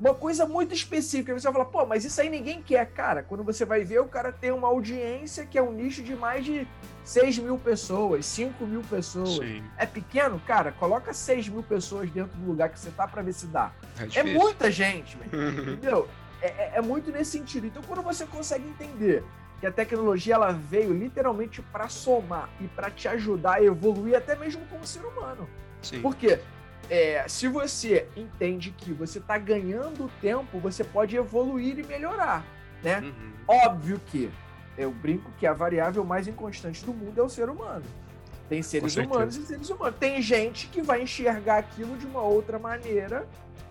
Uma 0.00 0.14
coisa 0.14 0.46
muito 0.46 0.72
específica. 0.72 1.38
Você 1.38 1.44
vai 1.44 1.52
falar, 1.52 1.64
pô, 1.66 1.84
mas 1.84 2.04
isso 2.04 2.20
aí 2.20 2.30
ninguém 2.30 2.62
quer. 2.62 2.86
Cara, 2.92 3.22
quando 3.22 3.44
você 3.44 3.64
vai 3.64 3.84
ver, 3.84 4.00
o 4.00 4.06
cara 4.06 4.32
tem 4.32 4.52
uma 4.52 4.68
audiência 4.68 5.44
que 5.44 5.58
é 5.58 5.62
um 5.62 5.72
nicho 5.72 6.02
de 6.02 6.14
mais 6.14 6.44
de 6.44 6.66
6 7.04 7.38
mil 7.38 7.58
pessoas, 7.58 8.24
5 8.26 8.64
mil 8.64 8.80
pessoas. 8.82 9.36
Sim. 9.36 9.62
É 9.76 9.84
pequeno? 9.84 10.40
Cara, 10.46 10.70
coloca 10.72 11.12
6 11.12 11.48
mil 11.48 11.64
pessoas 11.64 12.08
dentro 12.10 12.38
do 12.38 12.46
lugar 12.46 12.70
que 12.70 12.78
você 12.78 12.90
tá 12.90 13.08
para 13.08 13.22
ver 13.22 13.34
se 13.34 13.46
dá. 13.46 13.72
É, 14.14 14.20
é 14.20 14.22
muita 14.22 14.70
gente, 14.70 15.18
entendeu? 15.26 16.08
É, 16.40 16.46
é, 16.46 16.72
é, 16.76 16.80
muito 16.80 17.10
nesse 17.10 17.32
sentido. 17.32 17.66
Então, 17.66 17.82
quando 17.82 18.02
você 18.02 18.24
consegue 18.24 18.68
entender 18.68 19.24
que 19.60 19.66
a 19.66 19.72
tecnologia 19.72 20.34
ela 20.34 20.52
veio 20.52 20.92
literalmente 20.92 21.60
para 21.60 21.88
somar 21.88 22.48
e 22.60 22.68
para 22.68 22.90
te 22.90 23.08
ajudar 23.08 23.54
a 23.54 23.62
evoluir 23.62 24.16
até 24.16 24.36
mesmo 24.36 24.64
como 24.66 24.86
ser 24.86 25.04
humano. 25.04 25.48
Sim. 25.82 26.00
Por 26.00 26.14
quê? 26.14 26.40
É, 26.88 27.26
se 27.28 27.48
você 27.48 28.06
entende 28.16 28.70
que 28.70 28.92
você 28.92 29.18
está 29.18 29.36
ganhando 29.36 30.10
tempo, 30.20 30.58
você 30.58 30.82
pode 30.84 31.16
evoluir 31.16 31.78
e 31.78 31.82
melhorar, 31.82 32.44
né? 32.82 33.00
Uhum. 33.00 33.32
Óbvio 33.46 34.00
que 34.06 34.30
eu 34.76 34.90
brinco 34.92 35.30
que 35.38 35.46
a 35.46 35.52
variável 35.52 36.04
mais 36.04 36.28
inconstante 36.28 36.84
do 36.84 36.94
mundo 36.94 37.20
é 37.20 37.22
o 37.22 37.28
ser 37.28 37.50
humano. 37.50 37.84
Tem 38.48 38.62
seres 38.62 38.96
humanos 38.96 39.36
e 39.36 39.44
seres 39.44 39.68
humanos. 39.68 39.98
Tem 39.98 40.22
gente 40.22 40.68
que 40.68 40.80
vai 40.80 41.02
enxergar 41.02 41.58
aquilo 41.58 41.96
de 41.98 42.06
uma 42.06 42.22
outra 42.22 42.58
maneira, 42.58 43.26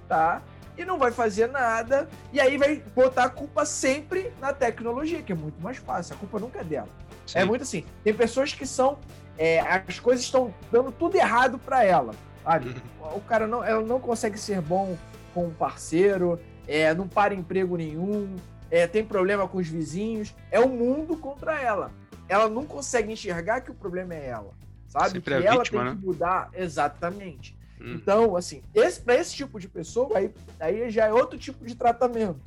tá? 0.07 0.43
E 0.77 0.85
não 0.85 0.97
vai 0.97 1.11
fazer 1.11 1.47
nada. 1.47 2.07
E 2.31 2.39
aí 2.39 2.57
vai 2.57 2.81
botar 2.95 3.25
a 3.25 3.29
culpa 3.29 3.65
sempre 3.65 4.31
na 4.39 4.53
tecnologia, 4.53 5.21
que 5.21 5.31
é 5.31 5.35
muito 5.35 5.61
mais 5.61 5.77
fácil. 5.77 6.15
A 6.15 6.17
culpa 6.17 6.39
nunca 6.39 6.59
é 6.59 6.63
dela. 6.63 6.89
É 6.89 7.27
Sim. 7.27 7.39
É 7.39 7.45
muito 7.45 7.63
assim. 7.63 7.85
Tem 8.03 8.13
pessoas 8.13 8.53
que 8.53 8.65
são. 8.65 8.99
É, 9.37 9.59
as 9.59 9.99
coisas 9.99 10.23
estão 10.23 10.53
dando 10.71 10.91
tudo 10.91 11.15
errado 11.15 11.59
para 11.59 11.83
ela. 11.83 12.13
Sabe? 12.43 12.69
Uhum. 13.01 13.17
O 13.17 13.21
cara 13.21 13.45
não, 13.45 13.63
ela 13.63 13.81
não 13.81 13.99
consegue 13.99 14.37
ser 14.37 14.61
bom 14.61 14.97
com 15.33 15.47
um 15.47 15.53
parceiro, 15.53 16.39
é, 16.67 16.93
não 16.93 17.07
para 17.07 17.33
emprego 17.33 17.77
nenhum, 17.77 18.35
é, 18.69 18.87
tem 18.87 19.03
problema 19.03 19.47
com 19.47 19.57
os 19.57 19.67
vizinhos. 19.67 20.35
É 20.51 20.59
o 20.59 20.69
mundo 20.69 21.17
contra 21.17 21.59
ela. 21.61 21.91
Ela 22.27 22.49
não 22.49 22.65
consegue 22.65 23.11
enxergar 23.11 23.61
que 23.61 23.71
o 23.71 23.73
problema 23.73 24.13
é 24.13 24.27
ela. 24.27 24.53
Sabe? 24.87 25.11
Sempre 25.11 25.41
que 25.41 25.47
ela 25.47 25.59
vítima, 25.59 25.81
tem 25.81 25.91
né? 25.91 25.97
que 25.99 26.05
mudar. 26.05 26.49
Exatamente. 26.53 27.56
Hum. 27.79 27.93
Então, 27.95 28.35
assim, 28.35 28.61
esse, 28.73 28.99
para 29.01 29.15
esse 29.15 29.35
tipo 29.35 29.59
de 29.59 29.67
pessoa, 29.67 30.17
aí, 30.17 30.31
aí 30.59 30.89
já 30.89 31.05
é 31.05 31.13
outro 31.13 31.37
tipo 31.37 31.65
de 31.65 31.75
tratamento. 31.75 32.39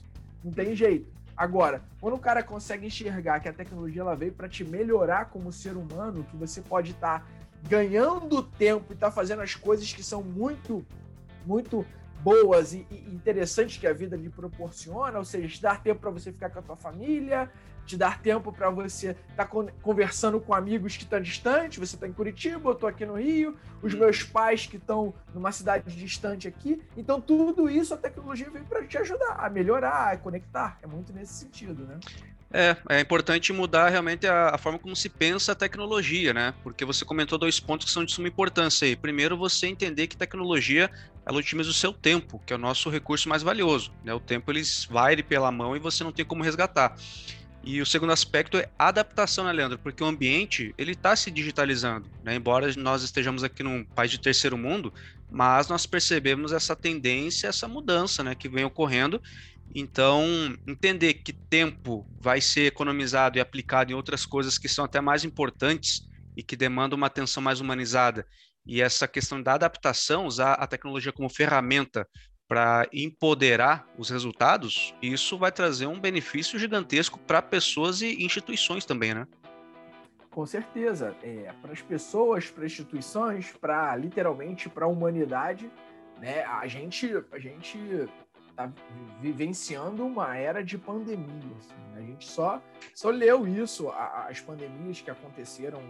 Não 0.42 0.52
tem 0.52 0.74
jeito. 0.74 1.06
Agora, 1.36 1.82
quando 2.00 2.14
o 2.14 2.18
cara 2.18 2.42
consegue 2.42 2.86
enxergar 2.86 3.40
que 3.40 3.48
a 3.48 3.52
tecnologia 3.52 4.02
ela 4.02 4.14
veio 4.14 4.32
para 4.32 4.48
te 4.48 4.62
melhorar 4.62 5.26
como 5.26 5.52
ser 5.52 5.76
humano, 5.76 6.26
que 6.30 6.36
você 6.36 6.60
pode 6.60 6.90
estar 6.90 7.20
tá 7.20 7.26
ganhando 7.68 8.42
tempo 8.42 8.92
e 8.92 8.96
tá 8.96 9.10
fazendo 9.10 9.40
as 9.40 9.54
coisas 9.54 9.92
que 9.92 10.02
são 10.02 10.22
muito, 10.22 10.84
muito 11.46 11.86
boas 12.22 12.74
e, 12.74 12.86
e 12.90 13.14
interessantes 13.14 13.78
que 13.78 13.86
a 13.86 13.92
vida 13.92 14.16
lhe 14.16 14.28
proporciona, 14.28 15.18
ou 15.18 15.24
seja, 15.24 15.48
te 15.48 15.62
dar 15.62 15.82
tempo 15.82 16.00
para 16.00 16.10
você 16.10 16.30
ficar 16.30 16.50
com 16.50 16.58
a 16.58 16.62
tua 16.62 16.76
família, 16.76 17.50
te 17.90 17.96
dar 17.96 18.22
tempo 18.22 18.52
para 18.52 18.70
você 18.70 19.16
estar 19.30 19.44
tá 19.44 19.66
conversando 19.82 20.40
com 20.40 20.54
amigos 20.54 20.96
que 20.96 21.02
estão 21.02 21.20
distantes. 21.20 21.78
Você 21.78 21.96
está 21.96 22.06
em 22.06 22.12
Curitiba, 22.12 22.70
eu 22.70 22.72
estou 22.72 22.88
aqui 22.88 23.04
no 23.04 23.14
Rio, 23.14 23.56
os 23.82 23.92
meus 23.94 24.22
pais 24.22 24.66
que 24.66 24.76
estão 24.76 25.12
numa 25.34 25.50
cidade 25.50 25.94
distante 25.96 26.46
aqui. 26.46 26.80
Então, 26.96 27.20
tudo 27.20 27.68
isso 27.68 27.92
a 27.92 27.96
tecnologia 27.96 28.48
veio 28.50 28.64
para 28.64 28.84
te 28.86 28.96
ajudar 28.98 29.36
a 29.38 29.50
melhorar, 29.50 30.12
a 30.12 30.16
conectar. 30.16 30.78
É 30.82 30.86
muito 30.86 31.12
nesse 31.12 31.34
sentido, 31.34 31.84
né? 31.84 31.98
É, 32.52 32.76
é 32.88 33.00
importante 33.00 33.52
mudar 33.52 33.88
realmente 33.90 34.26
a, 34.26 34.48
a, 34.48 34.58
forma 34.58 34.76
como 34.76 34.96
se 34.96 35.08
pensa 35.08 35.52
a 35.52 35.54
tecnologia, 35.54 36.34
né? 36.34 36.52
Porque 36.64 36.84
você 36.84 37.04
comentou 37.04 37.38
dois 37.38 37.60
pontos 37.60 37.86
que 37.86 37.92
são 37.92 38.04
de 38.04 38.12
suma 38.12 38.26
importância 38.26 38.86
aí. 38.86 38.96
Primeiro, 38.96 39.36
você 39.36 39.68
entender 39.68 40.08
que 40.08 40.16
tecnologia 40.16 40.90
ela 41.24 41.38
otimiza 41.38 41.70
o 41.70 41.74
seu 41.74 41.92
tempo, 41.92 42.40
que 42.44 42.52
é 42.52 42.56
o 42.56 42.58
nosso 42.58 42.90
recurso 42.90 43.28
mais 43.28 43.42
valioso. 43.42 43.92
Né? 44.02 44.12
O 44.12 44.18
tempo 44.18 44.50
ele 44.50 44.62
vai 44.88 45.22
pela 45.22 45.52
mão 45.52 45.76
e 45.76 45.78
você 45.78 46.02
não 46.02 46.10
tem 46.10 46.24
como 46.24 46.42
resgatar. 46.42 46.96
E 47.62 47.80
o 47.80 47.86
segundo 47.86 48.12
aspecto 48.12 48.56
é 48.56 48.66
adaptação, 48.78 49.44
né, 49.44 49.52
Leandro? 49.52 49.78
Porque 49.78 50.02
o 50.02 50.06
ambiente 50.06 50.74
ele 50.78 50.92
está 50.92 51.14
se 51.14 51.30
digitalizando, 51.30 52.10
né? 52.22 52.34
Embora 52.34 52.72
nós 52.76 53.02
estejamos 53.02 53.44
aqui 53.44 53.62
num 53.62 53.84
país 53.94 54.10
de 54.10 54.18
terceiro 54.18 54.56
mundo, 54.56 54.92
mas 55.30 55.68
nós 55.68 55.84
percebemos 55.84 56.52
essa 56.52 56.74
tendência, 56.74 57.48
essa 57.48 57.68
mudança, 57.68 58.24
né, 58.24 58.34
que 58.34 58.48
vem 58.48 58.64
ocorrendo 58.64 59.20
então, 59.74 60.24
entender 60.66 61.14
que 61.14 61.32
tempo 61.48 62.08
vai 62.20 62.40
ser 62.40 62.66
economizado 62.66 63.38
e 63.38 63.40
aplicado 63.40 63.92
em 63.92 63.94
outras 63.94 64.26
coisas 64.26 64.58
que 64.58 64.68
são 64.68 64.84
até 64.84 65.00
mais 65.00 65.24
importantes 65.24 66.02
e 66.36 66.42
que 66.42 66.56
demandam 66.56 66.96
uma 66.96 67.06
atenção 67.06 67.42
mais 67.42 67.60
humanizada, 67.60 68.26
e 68.66 68.82
essa 68.82 69.06
questão 69.08 69.42
da 69.42 69.54
adaptação, 69.54 70.26
usar 70.26 70.54
a 70.54 70.66
tecnologia 70.66 71.12
como 71.12 71.30
ferramenta 71.30 72.06
para 72.50 72.88
empoderar 72.92 73.88
os 73.96 74.10
resultados, 74.10 74.92
isso 75.00 75.38
vai 75.38 75.52
trazer 75.52 75.86
um 75.86 76.00
benefício 76.00 76.58
gigantesco 76.58 77.16
para 77.16 77.40
pessoas 77.40 78.02
e 78.02 78.24
instituições 78.24 78.84
também, 78.84 79.14
né? 79.14 79.24
Com 80.32 80.44
certeza, 80.44 81.14
é, 81.22 81.52
para 81.62 81.70
as 81.70 81.80
pessoas, 81.80 82.50
para 82.50 82.66
instituições, 82.66 83.52
para 83.52 83.94
literalmente 83.94 84.68
para 84.68 84.84
a 84.84 84.88
humanidade, 84.88 85.70
né? 86.18 86.42
A 86.42 86.66
gente, 86.66 87.08
a 87.30 87.38
gente 87.38 87.78
está 88.48 88.68
vivenciando 89.20 90.04
uma 90.04 90.36
era 90.36 90.64
de 90.64 90.76
pandemia. 90.76 91.56
Assim. 91.56 91.74
A 91.94 92.00
gente 92.00 92.28
só, 92.28 92.60
só 92.92 93.10
leu 93.10 93.46
isso, 93.46 93.88
as 93.90 94.40
pandemias 94.40 95.00
que 95.00 95.10
aconteceram 95.10 95.80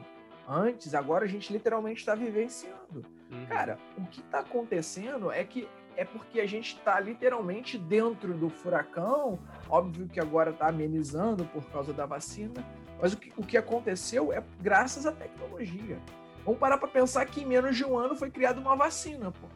antes, 0.46 0.94
agora 0.94 1.24
a 1.24 1.28
gente 1.28 1.50
literalmente 1.50 2.00
está 2.00 2.14
vivenciando. 2.14 3.02
Uhum. 3.30 3.46
Cara, 3.46 3.78
o 3.96 4.04
que 4.06 4.20
está 4.20 4.40
acontecendo 4.40 5.32
é 5.32 5.42
que 5.42 5.66
é 6.00 6.04
porque 6.06 6.40
a 6.40 6.46
gente 6.46 6.76
está 6.76 6.98
literalmente 6.98 7.76
dentro 7.76 8.32
do 8.32 8.48
furacão. 8.48 9.38
Óbvio 9.68 10.08
que 10.08 10.18
agora 10.18 10.48
está 10.48 10.68
amenizando 10.68 11.44
por 11.44 11.62
causa 11.66 11.92
da 11.92 12.06
vacina, 12.06 12.64
mas 12.98 13.12
o 13.12 13.18
que, 13.18 13.30
o 13.36 13.42
que 13.44 13.58
aconteceu 13.58 14.32
é 14.32 14.42
graças 14.62 15.04
à 15.04 15.12
tecnologia. 15.12 15.98
Vamos 16.42 16.58
parar 16.58 16.78
para 16.78 16.88
pensar 16.88 17.26
que 17.26 17.42
em 17.42 17.44
menos 17.44 17.76
de 17.76 17.84
um 17.84 17.98
ano 17.98 18.16
foi 18.16 18.30
criada 18.30 18.58
uma 18.58 18.74
vacina, 18.74 19.30
pô. 19.30 19.46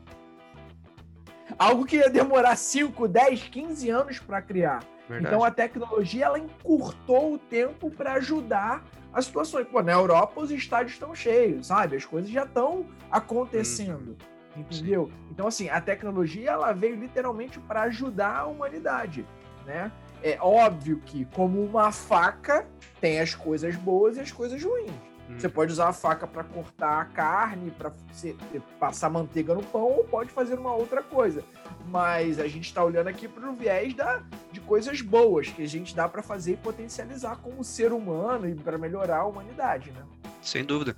Algo 1.58 1.86
que 1.86 1.96
ia 1.96 2.10
demorar 2.10 2.56
5, 2.56 3.08
10, 3.08 3.44
15 3.44 3.88
anos 3.88 4.18
para 4.18 4.42
criar. 4.42 4.84
Verdade. 5.08 5.34
Então 5.34 5.42
a 5.42 5.50
tecnologia 5.50 6.26
ela 6.26 6.38
encurtou 6.38 7.32
o 7.32 7.38
tempo 7.38 7.90
para 7.90 8.12
ajudar 8.14 8.84
as 9.14 9.24
situações. 9.24 9.66
Pô, 9.66 9.80
na 9.82 9.92
Europa 9.92 10.42
os 10.42 10.50
estádios 10.50 10.92
estão 10.92 11.14
cheios, 11.14 11.68
sabe? 11.68 11.96
As 11.96 12.04
coisas 12.04 12.30
já 12.30 12.44
estão 12.44 12.84
acontecendo. 13.10 14.10
Hum. 14.10 14.33
Entendeu? 14.56 15.06
Sim. 15.06 15.26
Então, 15.30 15.46
assim, 15.46 15.68
a 15.68 15.80
tecnologia 15.80 16.50
ela 16.52 16.72
veio 16.72 16.96
literalmente 16.96 17.58
para 17.60 17.82
ajudar 17.82 18.36
a 18.38 18.46
humanidade, 18.46 19.26
né? 19.66 19.90
É 20.22 20.38
óbvio 20.40 21.00
que, 21.04 21.26
como 21.26 21.62
uma 21.62 21.92
faca, 21.92 22.66
tem 23.00 23.20
as 23.20 23.34
coisas 23.34 23.76
boas 23.76 24.16
e 24.16 24.20
as 24.20 24.32
coisas 24.32 24.62
ruins. 24.62 24.92
Você 25.28 25.48
pode 25.48 25.72
usar 25.72 25.88
a 25.88 25.92
faca 25.92 26.26
para 26.26 26.44
cortar 26.44 27.00
a 27.00 27.04
carne, 27.06 27.70
para 27.70 27.92
passar 28.78 29.08
manteiga 29.08 29.54
no 29.54 29.62
pão, 29.62 29.90
ou 29.90 30.04
pode 30.04 30.30
fazer 30.30 30.58
uma 30.58 30.74
outra 30.74 31.02
coisa. 31.02 31.42
Mas 31.86 32.38
a 32.38 32.46
gente 32.46 32.66
está 32.66 32.84
olhando 32.84 33.08
aqui 33.08 33.26
para 33.26 33.48
o 33.48 33.54
viés 33.54 33.94
da, 33.94 34.22
de 34.52 34.60
coisas 34.60 35.00
boas 35.00 35.48
que 35.48 35.62
a 35.62 35.68
gente 35.68 35.94
dá 35.94 36.08
para 36.08 36.22
fazer 36.22 36.52
e 36.52 36.56
potencializar 36.56 37.36
como 37.36 37.64
ser 37.64 37.92
humano 37.92 38.48
e 38.48 38.54
para 38.54 38.78
melhorar 38.78 39.18
a 39.18 39.26
humanidade, 39.26 39.90
né? 39.92 40.02
Sem 40.44 40.64
dúvida. 40.64 40.94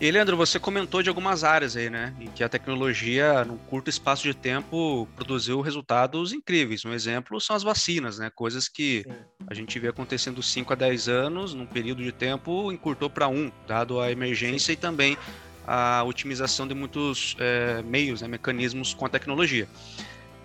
E 0.00 0.10
Leandro, 0.10 0.36
você 0.36 0.58
comentou 0.58 1.02
de 1.02 1.08
algumas 1.08 1.44
áreas 1.44 1.76
aí, 1.76 1.90
né, 1.90 2.14
em 2.20 2.28
que 2.28 2.42
a 2.42 2.48
tecnologia, 2.48 3.44
num 3.44 3.56
curto 3.56 3.90
espaço 3.90 4.22
de 4.22 4.34
tempo, 4.34 5.08
produziu 5.16 5.60
resultados 5.60 6.32
incríveis. 6.32 6.84
Um 6.84 6.92
exemplo 6.92 7.40
são 7.40 7.54
as 7.54 7.62
vacinas, 7.62 8.18
né, 8.18 8.30
coisas 8.34 8.68
que 8.68 9.04
Sim. 9.06 9.14
a 9.46 9.54
gente 9.54 9.78
vê 9.78 9.88
acontecendo 9.88 10.42
5 10.42 10.72
a 10.72 10.76
10 10.76 11.08
anos, 11.08 11.54
num 11.54 11.66
período 11.66 12.02
de 12.02 12.12
tempo, 12.12 12.72
encurtou 12.72 13.10
para 13.10 13.28
um, 13.28 13.50
dado 13.66 14.00
a 14.00 14.10
emergência 14.10 14.66
Sim. 14.66 14.72
e 14.72 14.76
também 14.76 15.18
a 15.66 16.02
otimização 16.04 16.66
de 16.68 16.74
muitos 16.74 17.36
é, 17.38 17.82
meios, 17.82 18.20
né, 18.20 18.28
mecanismos 18.28 18.94
com 18.94 19.06
a 19.06 19.08
tecnologia. 19.08 19.68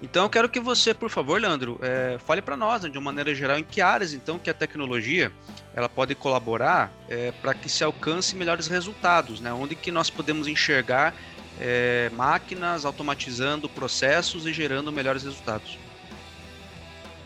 Então, 0.02 0.24
eu 0.24 0.30
quero 0.30 0.48
que 0.48 0.60
você, 0.60 0.94
por 0.94 1.10
favor, 1.10 1.42
Leandro, 1.42 1.78
é, 1.82 2.18
fale 2.20 2.42
para 2.42 2.56
nós, 2.56 2.84
né, 2.84 2.90
de 2.90 2.98
uma 2.98 3.06
maneira 3.12 3.36
geral, 3.36 3.60
em 3.60 3.64
que 3.64 3.82
áreas, 3.82 4.14
então, 4.14 4.40
que 4.40 4.50
a 4.50 4.54
tecnologia 4.54 5.32
ela 5.76 5.90
pode 5.90 6.16
colaborar 6.16 6.92
é, 7.10 7.32
para 7.42 7.54
que 7.54 7.68
se 7.68 7.84
alcance 7.84 8.36
melhores 8.36 8.68
resultados, 8.68 9.42
né? 9.42 9.52
Onde 9.52 9.76
que 9.76 9.92
nós 9.92 10.10
podemos 10.10 10.48
enxergar 10.48 11.14
é, 11.60 12.10
máquinas 12.14 12.86
automatizando 12.86 13.68
processos 13.68 14.46
e 14.46 14.54
gerando 14.54 14.92
melhores 14.92 15.24
resultados. 15.24 15.78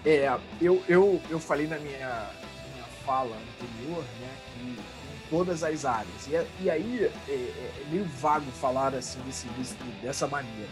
É, 0.06 0.36
eu, 0.60 0.84
eu, 0.88 1.22
eu 1.30 1.39
falei 1.39 1.68
na 1.68 1.77
minha, 1.77 2.30
minha 2.74 2.86
fala 3.06 3.38
anterior, 3.38 4.03
né, 4.20 4.30
que 4.53 4.65
em 4.65 5.30
todas 5.30 5.63
as 5.63 5.86
áreas. 5.86 6.27
E, 6.27 6.63
e 6.63 6.70
aí 6.70 7.06
é, 7.06 7.32
é, 7.32 7.34
é 7.34 7.86
meio 7.89 8.06
vago 8.06 8.51
falar 8.51 8.94
assim 8.96 9.20
desse, 9.22 9.48
desse, 9.50 9.75
dessa 10.01 10.27
maneira. 10.27 10.70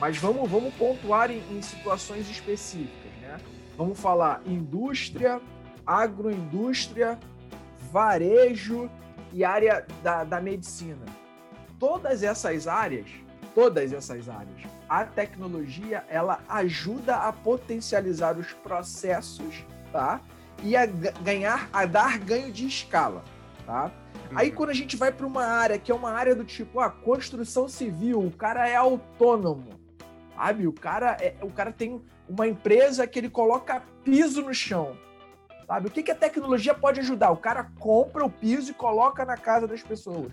Mas 0.00 0.18
vamos, 0.18 0.50
vamos 0.50 0.74
pontuar 0.74 1.30
em, 1.30 1.42
em 1.50 1.62
situações 1.62 2.28
específicas, 2.28 3.12
né? 3.20 3.38
Vamos 3.76 3.98
falar 3.98 4.42
indústria, 4.46 5.40
agroindústria, 5.86 7.18
varejo 7.90 8.90
e 9.32 9.44
área 9.44 9.86
da, 10.02 10.24
da 10.24 10.40
medicina. 10.40 11.04
Todas 11.78 12.22
essas 12.22 12.66
áreas, 12.66 13.06
todas 13.54 13.92
essas 13.92 14.28
áreas, 14.28 14.62
a 14.88 15.04
tecnologia 15.04 16.04
ela 16.08 16.40
ajuda 16.48 17.16
a 17.16 17.32
potencializar 17.32 18.36
os 18.38 18.52
processos, 18.52 19.64
tá? 19.92 20.20
E 20.62 20.76
a 20.76 20.86
ganhar, 20.86 21.68
a 21.72 21.84
dar 21.84 22.18
ganho 22.18 22.52
de 22.52 22.66
escala, 22.66 23.24
tá? 23.66 23.90
Uhum. 24.30 24.38
Aí 24.38 24.50
quando 24.50 24.70
a 24.70 24.74
gente 24.74 24.96
vai 24.96 25.12
para 25.12 25.26
uma 25.26 25.44
área 25.44 25.78
que 25.78 25.90
é 25.90 25.94
uma 25.94 26.10
área 26.10 26.34
do 26.34 26.44
tipo, 26.44 26.80
a 26.80 26.86
ah, 26.86 26.90
construção 26.90 27.68
civil, 27.68 28.20
o 28.20 28.30
cara 28.30 28.68
é 28.68 28.76
autônomo, 28.76 29.83
sabe? 30.36 30.66
O 30.66 30.72
cara 30.72 31.16
é, 31.20 31.34
o 31.42 31.50
cara 31.50 31.72
tem 31.72 32.02
uma 32.28 32.46
empresa 32.46 33.06
que 33.06 33.18
ele 33.18 33.28
coloca 33.28 33.82
piso 34.02 34.42
no 34.42 34.54
chão. 34.54 34.96
Sabe? 35.66 35.88
O 35.88 35.90
que, 35.90 36.02
que 36.02 36.10
a 36.10 36.14
tecnologia 36.14 36.74
pode 36.74 37.00
ajudar? 37.00 37.30
O 37.30 37.36
cara 37.36 37.70
compra 37.78 38.24
o 38.24 38.30
piso 38.30 38.70
e 38.70 38.74
coloca 38.74 39.24
na 39.24 39.36
casa 39.36 39.66
das 39.66 39.82
pessoas. 39.82 40.32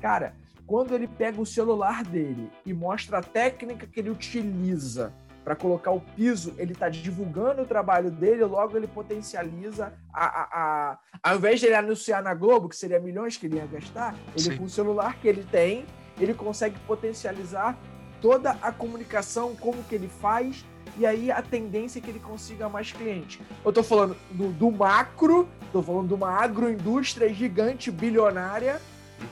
Cara, 0.00 0.34
quando 0.66 0.94
ele 0.94 1.08
pega 1.08 1.40
o 1.40 1.46
celular 1.46 2.04
dele 2.04 2.50
e 2.64 2.74
mostra 2.74 3.18
a 3.18 3.22
técnica 3.22 3.86
que 3.86 4.00
ele 4.00 4.10
utiliza 4.10 5.14
para 5.44 5.54
colocar 5.54 5.92
o 5.92 6.00
piso, 6.00 6.54
ele 6.58 6.72
está 6.72 6.88
divulgando 6.88 7.62
o 7.62 7.66
trabalho 7.66 8.10
dele, 8.10 8.44
logo 8.44 8.76
ele 8.76 8.88
potencializa 8.88 9.92
a, 10.12 10.26
a, 10.26 10.42
a, 10.42 10.98
Ao 11.22 11.36
invés 11.36 11.60
de 11.60 11.66
ele 11.66 11.76
anunciar 11.76 12.20
na 12.20 12.34
Globo, 12.34 12.68
que 12.68 12.74
seria 12.74 12.98
milhões 12.98 13.36
que 13.36 13.46
ele 13.46 13.56
ia 13.56 13.66
gastar, 13.66 14.16
ele 14.32 14.40
Sim. 14.40 14.56
com 14.56 14.64
o 14.64 14.68
celular 14.68 15.16
que 15.20 15.28
ele 15.28 15.44
tem, 15.44 15.86
ele 16.18 16.34
consegue 16.34 16.76
potencializar 16.80 17.78
toda 18.20 18.52
a 18.62 18.72
comunicação, 18.72 19.54
como 19.56 19.82
que 19.84 19.94
ele 19.94 20.08
faz, 20.08 20.64
e 20.98 21.04
aí 21.04 21.30
a 21.30 21.42
tendência 21.42 21.98
é 21.98 22.02
que 22.02 22.10
ele 22.10 22.20
consiga 22.20 22.68
mais 22.68 22.92
clientes. 22.92 23.40
Eu 23.64 23.68
estou 23.68 23.84
falando 23.84 24.16
do, 24.30 24.50
do 24.52 24.70
macro, 24.70 25.48
estou 25.66 25.82
falando 25.82 26.08
de 26.08 26.14
uma 26.14 26.30
agroindústria 26.30 27.32
gigante, 27.32 27.90
bilionária, 27.90 28.80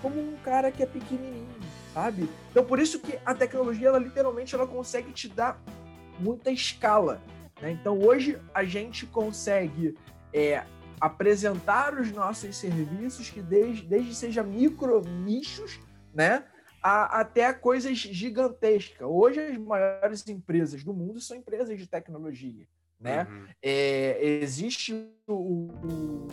como 0.03 0.21
um 0.21 0.37
cara 0.45 0.71
que 0.71 0.83
é 0.83 0.87
pequenininho, 0.87 1.49
sabe? 1.93 2.29
Então 2.51 2.65
por 2.65 2.79
isso 2.79 2.99
que 2.99 3.19
a 3.25 3.35
tecnologia, 3.35 3.89
ela 3.89 3.99
literalmente, 3.99 4.55
ela 4.55 4.67
consegue 4.67 5.13
te 5.13 5.29
dar 5.29 5.61
muita 6.19 6.51
escala. 6.51 7.23
Né? 7.61 7.73
Então 7.73 7.99
hoje 7.99 8.39
a 8.53 8.65
gente 8.65 9.07
consegue 9.07 9.97
é, 10.33 10.65
apresentar 11.01 11.95
os 11.95 12.13
nossos 12.13 12.57
serviços 12.57 13.31
que 13.31 13.41
desde, 13.41 13.87
desde 13.87 14.15
seja 14.15 14.43
micro 14.43 15.01
nichos, 15.01 15.81
né? 16.13 16.45
A, 16.85 17.21
até 17.21 17.51
coisas 17.55 17.97
gigantescas. 17.97 19.09
Hoje, 19.09 19.41
as 19.41 19.57
maiores 19.57 20.29
empresas 20.29 20.85
do 20.85 20.93
mundo 20.93 21.19
são 21.19 21.35
empresas 21.35 21.79
de 21.79 21.87
tecnologia. 21.87 22.67
Né? 23.01 23.27
Uhum. 23.29 23.47
É, 23.63 24.39
existe 24.43 24.93
o, 25.27 25.33
o, 25.33 26.29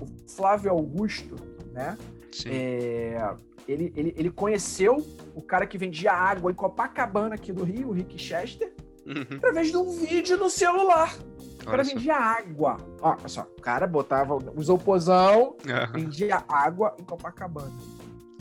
o, 0.00 0.30
Flávio 0.30 0.70
Augusto, 0.70 1.34
né? 1.72 1.98
É, 2.46 3.18
ele, 3.66 3.92
ele, 3.96 4.14
ele 4.16 4.30
conheceu 4.30 5.04
o 5.34 5.42
cara 5.42 5.66
que 5.66 5.78
vendia 5.78 6.12
água 6.12 6.52
em 6.52 6.54
Copacabana 6.54 7.34
aqui 7.34 7.52
do 7.52 7.64
Rio, 7.64 7.88
o 7.88 7.92
Rick 7.92 8.16
Chester, 8.16 8.72
uhum. 9.04 9.36
através 9.36 9.68
de 9.70 9.76
um 9.76 9.90
vídeo 9.90 10.36
no 10.36 10.48
celular. 10.48 11.16
O 11.60 11.66
cara 11.66 11.82
vendia 11.82 12.16
água. 12.16 12.76
Ó, 13.00 13.16
olha 13.16 13.28
só, 13.28 13.42
o 13.42 13.60
cara 13.60 13.86
botava, 13.86 14.36
usou 14.56 14.78
pozão, 14.78 15.56
uhum. 15.66 15.92
vendia 15.94 16.44
água 16.48 16.94
em 16.98 17.04
Copacabana. 17.04 17.72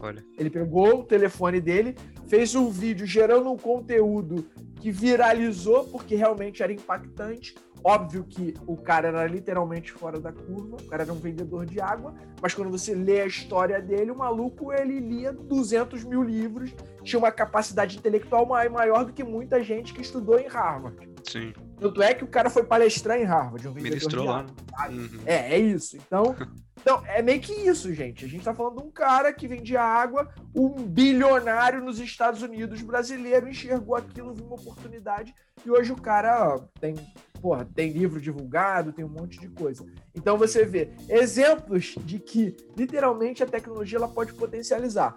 Olha. 0.03 0.21
Ele 0.37 0.49
pegou 0.49 0.99
o 0.99 1.03
telefone 1.03 1.61
dele, 1.61 1.95
fez 2.27 2.53
um 2.55 2.69
vídeo 2.69 3.07
gerando 3.07 3.49
um 3.49 3.57
conteúdo 3.57 4.45
que 4.75 4.91
viralizou 4.91 5.85
porque 5.85 6.13
realmente 6.13 6.61
era 6.61 6.73
impactante. 6.73 7.55
Óbvio 7.81 8.25
que 8.25 8.53
o 8.67 8.75
cara 8.75 9.07
era 9.07 9.25
literalmente 9.27 9.93
fora 9.93 10.19
da 10.19 10.31
curva, 10.31 10.75
o 10.75 10.85
cara 10.87 11.03
era 11.03 11.13
um 11.13 11.19
vendedor 11.19 11.65
de 11.65 11.79
água, 11.79 12.13
mas 12.41 12.53
quando 12.53 12.69
você 12.69 12.93
lê 12.93 13.21
a 13.21 13.25
história 13.25 13.81
dele, 13.81 14.11
o 14.11 14.17
maluco 14.17 14.73
ele 14.73 14.99
lia 14.99 15.31
200 15.31 16.03
mil 16.03 16.21
livros, 16.21 16.73
tinha 17.01 17.19
uma 17.19 17.31
capacidade 17.31 17.97
intelectual 17.97 18.45
maior 18.45 19.05
do 19.05 19.13
que 19.13 19.23
muita 19.23 19.63
gente 19.63 19.93
que 19.93 20.01
estudou 20.01 20.37
em 20.37 20.47
Harvard. 20.47 21.09
Sim. 21.23 21.53
Tanto 21.83 22.01
é 22.01 22.13
que 22.13 22.23
o 22.23 22.27
cara 22.27 22.49
foi 22.49 22.63
palestrar 22.63 23.19
em 23.19 23.25
Harvard, 23.25 23.67
um 23.67 23.73
Ministrou. 23.73 24.25
Lá. 24.25 24.45
Uhum. 24.89 25.19
É, 25.25 25.55
é 25.55 25.59
isso. 25.59 25.97
Então, 25.97 26.33
Então, 26.83 27.01
é 27.05 27.21
meio 27.21 27.39
que 27.39 27.53
isso, 27.53 27.93
gente. 27.93 28.25
A 28.25 28.27
gente 28.27 28.43
tá 28.43 28.53
falando 28.53 28.81
de 28.81 28.87
um 28.87 28.91
cara 28.91 29.31
que 29.31 29.47
vendia 29.47 29.81
água, 29.81 30.29
um 30.53 30.69
bilionário 30.69 31.81
nos 31.81 31.97
Estados 31.97 32.41
Unidos 32.41 32.81
brasileiro 32.81 33.47
enxergou 33.47 33.95
aquilo, 33.95 34.33
viu 34.33 34.45
uma 34.45 34.55
oportunidade, 34.55 35.33
e 35.65 35.71
hoje 35.71 35.93
o 35.93 36.01
cara 36.01 36.55
ó, 36.55 36.59
tem, 36.81 36.95
porra, 37.41 37.65
tem 37.73 37.93
livro 37.93 38.19
divulgado, 38.19 38.91
tem 38.91 39.05
um 39.05 39.09
monte 39.09 39.39
de 39.39 39.47
coisa. 39.47 39.85
Então 40.13 40.37
você 40.37 40.65
vê 40.65 40.93
exemplos 41.07 41.95
de 42.03 42.19
que 42.19 42.53
literalmente 42.75 43.41
a 43.41 43.47
tecnologia 43.47 43.97
ela 43.97 44.09
pode 44.09 44.33
potencializar. 44.33 45.15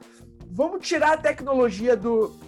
Vamos 0.48 0.86
tirar 0.86 1.14
a 1.14 1.18
tecnologia 1.18 1.96
do, 1.96 2.38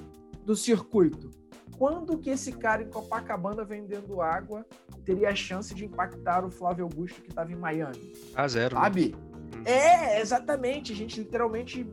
do 0.44 0.54
circuito 0.54 1.37
quando 1.78 2.18
que 2.18 2.30
esse 2.30 2.52
cara 2.52 2.82
em 2.82 2.90
Copacabana 2.90 3.64
vendendo 3.64 4.20
água 4.20 4.66
teria 5.04 5.28
a 5.28 5.34
chance 5.34 5.72
de 5.74 5.84
impactar 5.84 6.44
o 6.44 6.50
Flávio 6.50 6.84
Augusto 6.84 7.22
que 7.22 7.30
estava 7.30 7.52
em 7.52 7.56
Miami? 7.56 8.12
A 8.34 8.48
zero. 8.48 8.74
Né? 8.74 8.82
Sabe? 8.82 9.16
Né? 9.54 9.62
É, 9.64 10.20
exatamente. 10.20 10.92
A 10.92 10.96
gente 10.96 11.20
literalmente 11.20 11.88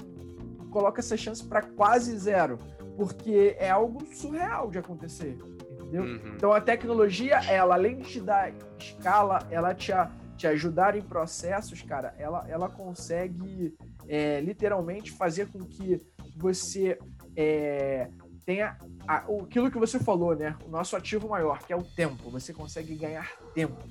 coloca 0.71 0.99
essa 0.99 1.15
chance 1.15 1.43
para 1.43 1.61
quase 1.61 2.17
zero, 2.17 2.57
porque 2.97 3.55
é 3.59 3.69
algo 3.69 4.03
surreal 4.13 4.69
de 4.69 4.79
acontecer, 4.79 5.37
entendeu? 5.71 6.03
Uhum. 6.03 6.33
Então 6.35 6.51
a 6.51 6.59
tecnologia, 6.59 7.39
ela 7.49 7.75
além 7.75 7.99
de 7.99 8.09
te 8.09 8.19
dar 8.19 8.51
escala, 8.77 9.47
ela 9.49 9.73
te, 9.73 9.93
te 10.35 10.47
ajudar 10.47 10.97
em 10.97 11.01
processos, 11.01 11.81
cara, 11.81 12.13
ela, 12.17 12.45
ela 12.49 12.67
consegue 12.67 13.73
é, 14.07 14.41
literalmente 14.41 15.11
fazer 15.11 15.47
com 15.47 15.59
que 15.59 16.01
você 16.35 16.97
é, 17.37 18.09
tenha 18.45 18.77
a, 19.07 19.17
aquilo 19.17 19.71
que 19.71 19.79
você 19.79 19.99
falou, 19.99 20.35
né? 20.35 20.55
O 20.65 20.69
nosso 20.69 20.95
ativo 20.95 21.29
maior, 21.29 21.59
que 21.59 21.73
é 21.73 21.75
o 21.75 21.83
tempo. 21.83 22.29
Você 22.29 22.53
consegue 22.53 22.95
ganhar 22.95 23.29
tempo. 23.53 23.83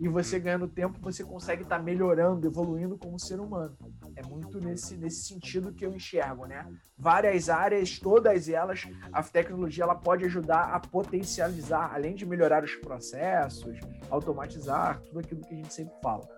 E 0.00 0.08
você 0.08 0.36
hum. 0.36 0.40
ganhando 0.40 0.68
tempo, 0.68 0.98
você 1.00 1.24
consegue 1.24 1.62
estar 1.62 1.78
tá 1.78 1.82
melhorando, 1.82 2.46
evoluindo 2.46 2.96
como 2.96 3.18
ser 3.18 3.40
humano. 3.40 3.76
É 4.14 4.22
muito 4.22 4.60
nesse, 4.60 4.96
nesse 4.96 5.26
sentido 5.26 5.72
que 5.72 5.84
eu 5.84 5.94
enxergo, 5.94 6.46
né? 6.46 6.66
Várias 6.96 7.48
áreas, 7.48 7.98
todas 7.98 8.48
elas, 8.48 8.86
a 9.12 9.22
tecnologia 9.22 9.84
ela 9.84 9.96
pode 9.96 10.24
ajudar 10.24 10.72
a 10.72 10.80
potencializar, 10.80 11.92
além 11.92 12.14
de 12.14 12.24
melhorar 12.24 12.62
os 12.62 12.74
processos, 12.76 13.78
automatizar, 14.08 15.00
tudo 15.00 15.18
aquilo 15.18 15.40
que 15.42 15.54
a 15.54 15.56
gente 15.56 15.74
sempre 15.74 15.94
fala. 16.00 16.28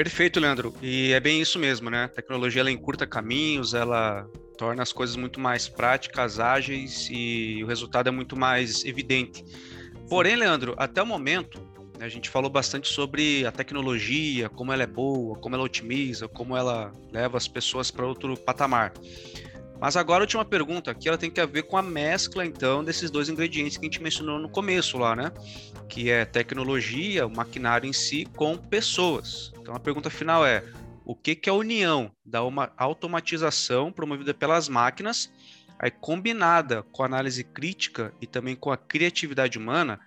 Perfeito, 0.00 0.40
Leandro. 0.40 0.74
E 0.80 1.12
é 1.12 1.20
bem 1.20 1.42
isso 1.42 1.58
mesmo, 1.58 1.90
né? 1.90 2.04
A 2.04 2.08
tecnologia 2.08 2.62
ela 2.62 2.70
encurta 2.70 3.06
caminhos, 3.06 3.74
ela 3.74 4.26
torna 4.56 4.82
as 4.82 4.94
coisas 4.94 5.14
muito 5.14 5.38
mais 5.38 5.68
práticas, 5.68 6.40
ágeis 6.40 7.06
e 7.10 7.62
o 7.62 7.66
resultado 7.66 8.08
é 8.08 8.10
muito 8.10 8.34
mais 8.34 8.82
evidente. 8.86 9.44
Porém, 10.08 10.36
Leandro, 10.36 10.74
até 10.78 11.02
o 11.02 11.06
momento, 11.06 11.60
a 12.00 12.08
gente 12.08 12.30
falou 12.30 12.48
bastante 12.48 12.88
sobre 12.88 13.44
a 13.44 13.52
tecnologia, 13.52 14.48
como 14.48 14.72
ela 14.72 14.84
é 14.84 14.86
boa, 14.86 15.36
como 15.36 15.54
ela 15.54 15.64
otimiza, 15.64 16.26
como 16.26 16.56
ela 16.56 16.90
leva 17.12 17.36
as 17.36 17.46
pessoas 17.46 17.90
para 17.90 18.06
outro 18.06 18.34
patamar. 18.38 18.94
Mas 19.80 19.96
agora 19.96 20.22
a 20.22 20.24
última 20.24 20.44
pergunta 20.44 20.90
aqui, 20.90 21.08
ela 21.08 21.16
tem 21.16 21.30
que 21.30 21.44
ver 21.46 21.62
com 21.62 21.76
a 21.76 21.82
mescla, 21.82 22.44
então, 22.44 22.84
desses 22.84 23.10
dois 23.10 23.30
ingredientes 23.30 23.78
que 23.78 23.86
a 23.86 23.88
gente 23.88 24.02
mencionou 24.02 24.38
no 24.38 24.48
começo 24.48 24.98
lá, 24.98 25.16
né? 25.16 25.32
Que 25.88 26.10
é 26.10 26.26
tecnologia, 26.26 27.26
o 27.26 27.34
maquinário 27.34 27.88
em 27.88 27.92
si, 27.92 28.26
com 28.36 28.58
pessoas. 28.58 29.50
Então 29.58 29.74
a 29.74 29.80
pergunta 29.80 30.10
final 30.10 30.44
é: 30.44 30.62
o 31.02 31.14
que, 31.14 31.34
que 31.34 31.48
é 31.48 31.52
a 31.52 31.56
união 31.56 32.12
da 32.24 32.42
uma 32.42 32.70
automatização 32.76 33.90
promovida 33.90 34.34
pelas 34.34 34.68
máquinas, 34.68 35.32
aí 35.78 35.90
combinada 35.90 36.82
com 36.92 37.02
a 37.02 37.06
análise 37.06 37.42
crítica 37.42 38.12
e 38.20 38.26
também 38.26 38.54
com 38.54 38.70
a 38.70 38.76
criatividade 38.76 39.56
humana, 39.56 39.98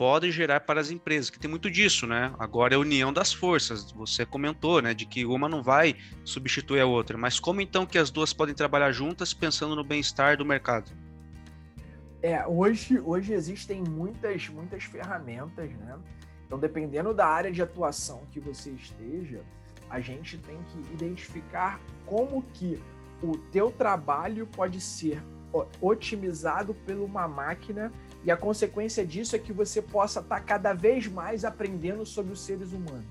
pode 0.00 0.30
gerar 0.30 0.60
para 0.60 0.80
as 0.80 0.90
empresas, 0.90 1.28
que 1.28 1.38
tem 1.38 1.50
muito 1.50 1.70
disso, 1.70 2.06
né? 2.06 2.32
Agora 2.38 2.72
é 2.72 2.76
a 2.76 2.80
união 2.80 3.12
das 3.12 3.34
forças. 3.34 3.92
Você 3.92 4.24
comentou, 4.24 4.80
né, 4.80 4.94
de 4.94 5.04
que 5.04 5.26
uma 5.26 5.46
não 5.46 5.62
vai 5.62 5.94
substituir 6.24 6.80
a 6.80 6.86
outra, 6.86 7.18
mas 7.18 7.38
como 7.38 7.60
então 7.60 7.84
que 7.84 7.98
as 7.98 8.10
duas 8.10 8.32
podem 8.32 8.54
trabalhar 8.54 8.92
juntas 8.92 9.34
pensando 9.34 9.76
no 9.76 9.84
bem-estar 9.84 10.38
do 10.38 10.44
mercado? 10.46 10.90
É, 12.22 12.46
hoje, 12.46 12.98
hoje 12.98 13.34
existem 13.34 13.82
muitas, 13.82 14.48
muitas 14.48 14.84
ferramentas, 14.84 15.70
né? 15.72 15.98
Então, 16.46 16.58
dependendo 16.58 17.12
da 17.12 17.26
área 17.26 17.52
de 17.52 17.60
atuação 17.60 18.22
que 18.30 18.40
você 18.40 18.70
esteja, 18.70 19.42
a 19.90 20.00
gente 20.00 20.38
tem 20.38 20.56
que 20.62 20.94
identificar 20.94 21.78
como 22.06 22.42
que 22.54 22.82
o 23.22 23.36
teu 23.36 23.70
trabalho 23.70 24.46
pode 24.46 24.80
ser 24.80 25.22
otimizado 25.78 26.72
por 26.72 26.94
uma 26.94 27.28
máquina 27.28 27.92
E 28.24 28.30
a 28.30 28.36
consequência 28.36 29.04
disso 29.06 29.34
é 29.34 29.38
que 29.38 29.52
você 29.52 29.80
possa 29.80 30.20
estar 30.20 30.36
tá 30.36 30.40
cada 30.40 30.72
vez 30.72 31.06
mais 31.06 31.44
aprendendo 31.44 32.04
sobre 32.04 32.32
os 32.32 32.40
seres 32.40 32.72
humanos. 32.72 33.06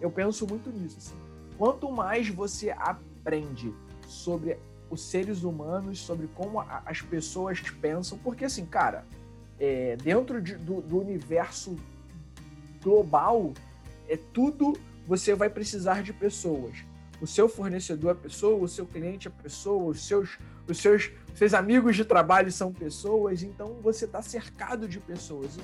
Eu 0.00 0.10
penso 0.10 0.46
muito 0.46 0.70
nisso. 0.70 0.96
Assim. 0.98 1.16
Quanto 1.58 1.90
mais 1.90 2.28
você 2.28 2.70
aprende 2.70 3.72
sobre 4.06 4.58
os 4.90 5.02
seres 5.02 5.42
humanos, 5.42 5.98
sobre 5.98 6.28
como 6.28 6.60
as 6.60 7.00
pessoas 7.00 7.60
pensam, 7.60 8.18
porque 8.18 8.44
assim, 8.44 8.64
cara, 8.64 9.04
é, 9.58 9.96
dentro 9.96 10.40
de, 10.40 10.56
do, 10.56 10.80
do 10.80 11.00
universo 11.00 11.76
global, 12.82 13.52
é 14.08 14.16
tudo 14.16 14.74
você 15.06 15.34
vai 15.34 15.50
precisar 15.50 16.02
de 16.02 16.12
pessoas. 16.12 16.84
O 17.20 17.26
seu 17.26 17.48
fornecedor 17.48 18.12
é 18.12 18.14
pessoa, 18.14 18.62
o 18.62 18.68
seu 18.68 18.86
cliente 18.86 19.28
é 19.28 19.30
pessoa, 19.30 19.90
os 19.90 20.06
seus, 20.06 20.38
os 20.68 20.78
seus, 20.78 21.10
seus 21.34 21.52
amigos 21.52 21.96
de 21.96 22.04
trabalho 22.04 22.50
são 22.52 22.72
pessoas, 22.72 23.42
então 23.42 23.76
você 23.82 24.04
está 24.04 24.22
cercado 24.22 24.88
de 24.88 25.00
pessoas. 25.00 25.58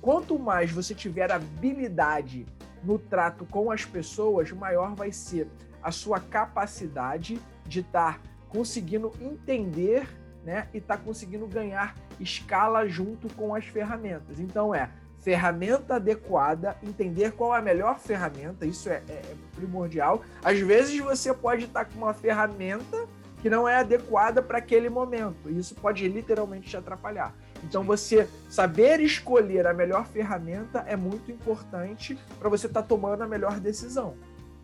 Quanto 0.00 0.38
mais 0.38 0.70
você 0.70 0.94
tiver 0.94 1.32
habilidade 1.32 2.46
no 2.84 2.98
trato 2.98 3.44
com 3.44 3.72
as 3.72 3.84
pessoas, 3.84 4.52
maior 4.52 4.94
vai 4.94 5.10
ser 5.10 5.48
a 5.82 5.90
sua 5.90 6.20
capacidade 6.20 7.40
de 7.66 7.80
estar 7.80 8.14
tá 8.14 8.20
conseguindo 8.48 9.10
entender 9.20 10.06
né, 10.44 10.68
e 10.72 10.78
estar 10.78 10.98
tá 10.98 11.02
conseguindo 11.02 11.46
ganhar 11.46 11.96
escala 12.20 12.86
junto 12.86 13.32
com 13.34 13.52
as 13.54 13.64
ferramentas. 13.64 14.38
Então 14.38 14.72
é 14.72 14.90
ferramenta 15.18 15.96
adequada, 15.96 16.76
entender 16.82 17.32
qual 17.32 17.54
é 17.54 17.58
a 17.58 17.62
melhor 17.62 17.98
ferramenta, 17.98 18.64
isso 18.66 18.88
é, 18.88 19.02
é, 19.08 19.12
é 19.12 19.34
primordial. 19.56 20.22
Às 20.44 20.60
vezes 20.60 21.00
você 21.00 21.32
pode 21.34 21.64
estar 21.64 21.86
com 21.86 21.96
uma 21.96 22.14
ferramenta 22.14 23.08
que 23.44 23.50
não 23.50 23.68
é 23.68 23.76
adequada 23.76 24.40
para 24.40 24.56
aquele 24.56 24.88
momento, 24.88 25.50
e 25.50 25.58
isso 25.58 25.74
pode 25.74 26.08
literalmente 26.08 26.66
te 26.66 26.78
atrapalhar. 26.78 27.34
Então 27.62 27.84
você 27.84 28.26
saber 28.48 29.00
escolher 29.00 29.66
a 29.66 29.74
melhor 29.74 30.06
ferramenta 30.06 30.82
é 30.86 30.96
muito 30.96 31.30
importante 31.30 32.18
para 32.38 32.48
você 32.48 32.68
estar 32.68 32.80
tá 32.80 32.88
tomando 32.88 33.20
a 33.20 33.28
melhor 33.28 33.60
decisão. 33.60 34.16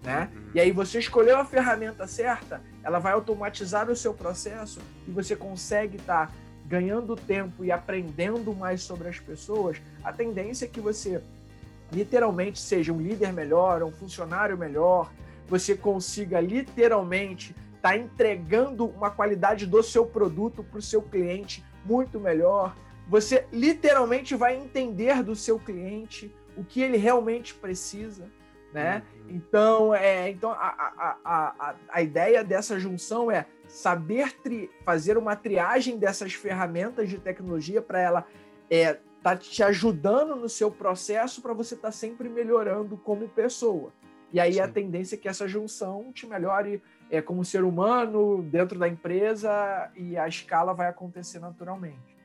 Né? 0.03 0.31
Uhum. 0.35 0.51
E 0.55 0.61
aí 0.61 0.73
você 0.73 0.99
escolheu 0.99 1.37
a 1.37 1.45
ferramenta 1.45 2.07
certa, 2.07 2.63
ela 2.83 2.99
vai 2.99 3.13
automatizar 3.13 3.91
o 3.91 3.95
seu 3.95 4.15
processo 4.15 4.81
e 5.07 5.11
você 5.11 5.37
consegue 5.37 5.99
estar 5.99 6.29
tá 6.29 6.33
ganhando 6.67 7.15
tempo 7.15 7.63
e 7.63 7.71
aprendendo 7.71 8.55
mais 8.55 8.81
sobre 8.81 9.09
as 9.09 9.21
pessoas, 9.21 9.77
a 10.03 10.11
tendência 10.11 10.65
é 10.65 10.69
que 10.69 10.81
você 10.81 11.23
literalmente 11.93 12.59
seja 12.59 12.95
um 12.95 12.99
líder 12.99 13.31
melhor, 13.31 13.83
um 13.83 13.93
funcionário 13.93 14.57
melhor, 14.57 15.13
você 15.47 15.77
consiga 15.77 16.41
literalmente 16.41 17.55
estar 17.81 17.91
tá 17.91 17.97
entregando 17.97 18.87
uma 18.87 19.11
qualidade 19.11 19.67
do 19.67 19.83
seu 19.83 20.05
produto 20.05 20.63
para 20.63 20.79
o 20.79 20.83
seu 20.83 21.01
cliente 21.01 21.65
muito 21.85 22.21
melhor. 22.21 22.77
Você 23.09 23.47
literalmente 23.51 24.37
vai 24.37 24.57
entender 24.57 25.23
do 25.23 25.35
seu 25.35 25.59
cliente 25.59 26.33
o 26.57 26.63
que 26.63 26.83
ele 26.83 26.99
realmente 26.99 27.55
precisa, 27.55 28.31
né? 28.73 29.03
Uhum. 29.25 29.31
Então, 29.31 29.95
é, 29.95 30.31
então 30.31 30.51
a, 30.51 30.57
a, 30.57 31.19
a, 31.25 31.75
a 31.89 32.03
ideia 32.03 32.45
dessa 32.45 32.79
junção 32.79 33.31
é 33.31 33.47
saber 33.67 34.33
tri, 34.43 34.71
fazer 34.85 35.17
uma 35.17 35.35
triagem 35.35 35.99
dessas 35.99 36.35
ferramentas 36.35 37.09
de 37.09 37.19
tecnologia 37.19 37.81
para 37.81 38.01
ela 38.01 38.27
é, 38.69 38.99
tá 39.23 39.37
te 39.37 39.63
ajudando 39.63 40.37
no 40.37 40.49
seu 40.49 40.71
processo 40.71 41.41
para 41.41 41.55
você 41.55 41.75
estar 41.75 41.89
tá 41.89 41.93
sempre 41.93 42.29
melhorando 42.29 42.97
como 42.97 43.29
pessoa. 43.29 43.93
E 44.33 44.39
aí 44.39 44.55
Sim. 44.55 44.61
a 44.61 44.69
tendência 44.69 45.17
é 45.17 45.19
que 45.19 45.29
essa 45.29 45.49
junção 45.49 46.13
te 46.13 46.27
melhore 46.27 46.81
é, 47.11 47.21
como 47.21 47.45
ser 47.45 47.65
humano 47.65 48.43
dentro 48.51 48.79
da 48.79 48.89
empresa 48.89 49.91
e 49.97 50.17
a 50.17 50.29
escala 50.29 50.73
vai 50.73 50.89
acontecer 50.89 51.39
naturalmente. 51.41 52.17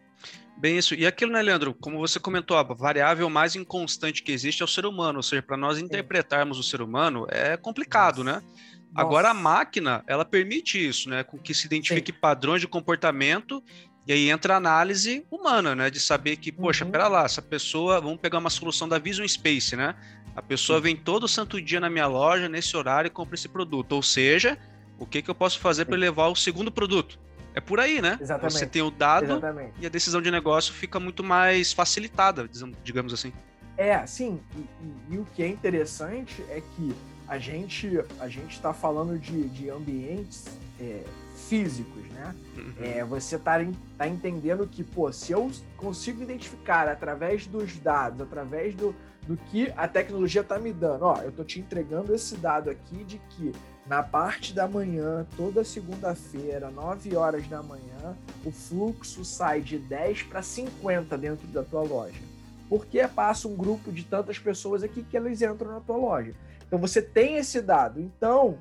Bem 0.57 0.77
isso. 0.77 0.95
E 0.95 1.05
aquilo, 1.05 1.33
né, 1.33 1.41
Leandro? 1.41 1.73
Como 1.73 1.99
você 1.99 2.19
comentou, 2.19 2.55
a 2.55 2.63
variável 2.63 3.29
mais 3.29 3.55
inconstante 3.55 4.23
que 4.23 4.31
existe 4.31 4.61
é 4.61 4.65
o 4.65 4.67
ser 4.67 4.85
humano. 4.85 5.19
Ou 5.19 5.23
seja, 5.23 5.41
para 5.41 5.57
nós 5.57 5.79
interpretarmos 5.79 6.57
o 6.57 6.63
ser 6.63 6.81
humano 6.81 7.27
é 7.29 7.57
complicado, 7.57 8.23
Nossa. 8.23 8.39
né? 8.39 8.47
Agora 8.95 9.31
a 9.31 9.33
máquina, 9.33 10.01
ela 10.07 10.23
permite 10.23 10.77
isso, 10.77 11.09
né? 11.09 11.21
Com 11.21 11.37
que 11.37 11.53
se 11.53 11.65
identifique 11.65 12.13
Sim. 12.13 12.17
padrões 12.17 12.61
de 12.61 12.67
comportamento 12.67 13.61
e 14.07 14.13
aí 14.13 14.29
entra 14.29 14.53
a 14.53 14.57
análise 14.57 15.25
humana, 15.29 15.75
né? 15.75 15.89
De 15.89 15.99
saber 15.99 16.37
que, 16.37 16.51
poxa, 16.51 16.85
uhum. 16.85 16.91
pera 16.91 17.09
lá, 17.09 17.25
essa 17.25 17.41
pessoa, 17.41 17.99
vamos 17.99 18.19
pegar 18.21 18.37
uma 18.37 18.49
solução 18.49 18.87
da 18.87 18.97
Vision 18.97 19.27
Space, 19.27 19.75
né? 19.75 19.95
A 20.33 20.41
pessoa 20.41 20.79
vem 20.79 20.95
todo 20.95 21.27
santo 21.27 21.61
dia 21.61 21.79
na 21.79 21.89
minha 21.89 22.07
loja, 22.07 22.47
nesse 22.47 22.77
horário, 22.77 23.07
e 23.07 23.11
compra 23.11 23.35
esse 23.35 23.49
produto. 23.49 23.93
Ou 23.93 24.03
seja, 24.03 24.57
o 24.99 25.05
que, 25.05 25.21
que 25.21 25.29
eu 25.29 25.35
posso 25.35 25.59
fazer 25.59 25.85
para 25.85 25.97
levar 25.97 26.27
o 26.27 26.35
segundo 26.35 26.71
produto? 26.71 27.19
É 27.53 27.61
por 27.61 27.79
aí, 27.79 28.01
né? 28.01 28.17
Exatamente. 28.19 28.53
Você 28.53 28.65
tem 28.65 28.81
o 28.81 28.91
dado 28.91 29.25
Exatamente. 29.25 29.73
e 29.79 29.85
a 29.85 29.89
decisão 29.89 30.21
de 30.21 30.29
negócio 30.29 30.73
fica 30.73 30.99
muito 30.99 31.23
mais 31.23 31.71
facilitada, 31.71 32.49
digamos 32.83 33.13
assim. 33.13 33.31
É, 33.77 34.05
sim. 34.05 34.41
E, 34.55 34.59
e, 34.59 35.15
e 35.15 35.17
o 35.17 35.25
que 35.33 35.41
é 35.41 35.47
interessante 35.47 36.43
é 36.49 36.61
que 36.75 36.93
a 37.27 37.37
gente 37.37 38.03
a 38.19 38.27
gente 38.27 38.51
está 38.51 38.73
falando 38.73 39.17
de, 39.17 39.47
de 39.49 39.69
ambientes 39.69 40.45
é, 40.79 41.03
físicos, 41.47 42.03
né? 42.11 42.35
Uhum. 42.57 42.73
É, 42.81 43.03
você 43.03 43.35
está 43.35 43.59
tá 43.97 44.07
entendendo 44.07 44.67
que, 44.67 44.83
pô, 44.83 45.11
se 45.11 45.31
eu 45.31 45.51
consigo 45.77 46.23
identificar 46.23 46.87
através 46.87 47.47
dos 47.47 47.77
dados, 47.77 48.21
através 48.21 48.75
do, 48.75 48.95
do 49.27 49.37
que 49.37 49.71
a 49.75 49.87
tecnologia 49.87 50.41
está 50.41 50.59
me 50.59 50.73
dando, 50.73 51.05
ó, 51.05 51.17
eu 51.21 51.29
estou 51.29 51.45
te 51.45 51.59
entregando 51.59 52.13
esse 52.13 52.35
dado 52.35 52.69
aqui 52.69 53.03
de 53.03 53.17
que 53.29 53.51
na 53.87 54.01
parte 54.01 54.53
da 54.53 54.67
manhã, 54.67 55.25
toda 55.37 55.63
segunda-feira, 55.63 56.71
9 56.71 57.15
horas 57.15 57.47
da 57.47 57.61
manhã, 57.61 58.17
o 58.43 58.51
fluxo 58.51 59.23
sai 59.23 59.61
de 59.61 59.77
10 59.77 60.23
para 60.23 60.41
50 60.41 61.15
dentro 61.17 61.47
da 61.47 61.63
tua 61.63 61.83
loja. 61.83 62.19
Porque 62.67 63.07
passa 63.07 63.47
um 63.47 63.55
grupo 63.55 63.91
de 63.91 64.03
tantas 64.03 64.39
pessoas 64.39 64.81
aqui 64.81 65.03
que 65.03 65.15
elas 65.15 65.39
entram 65.41 65.71
na 65.71 65.79
tua 65.79 65.97
loja. 65.97 66.33
Então 66.65 66.79
você 66.79 66.99
tem 66.99 67.35
esse 67.35 67.61
dado. 67.61 68.01
Então 68.01 68.57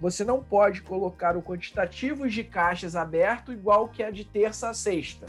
você 0.00 0.22
não 0.22 0.42
pode 0.42 0.82
colocar 0.82 1.36
o 1.36 1.42
quantitativo 1.42 2.28
de 2.28 2.44
caixas 2.44 2.94
aberto 2.94 3.52
igual 3.52 3.88
que 3.88 4.04
é 4.04 4.12
de 4.12 4.24
terça 4.24 4.70
a 4.70 4.74
sexta. 4.74 5.26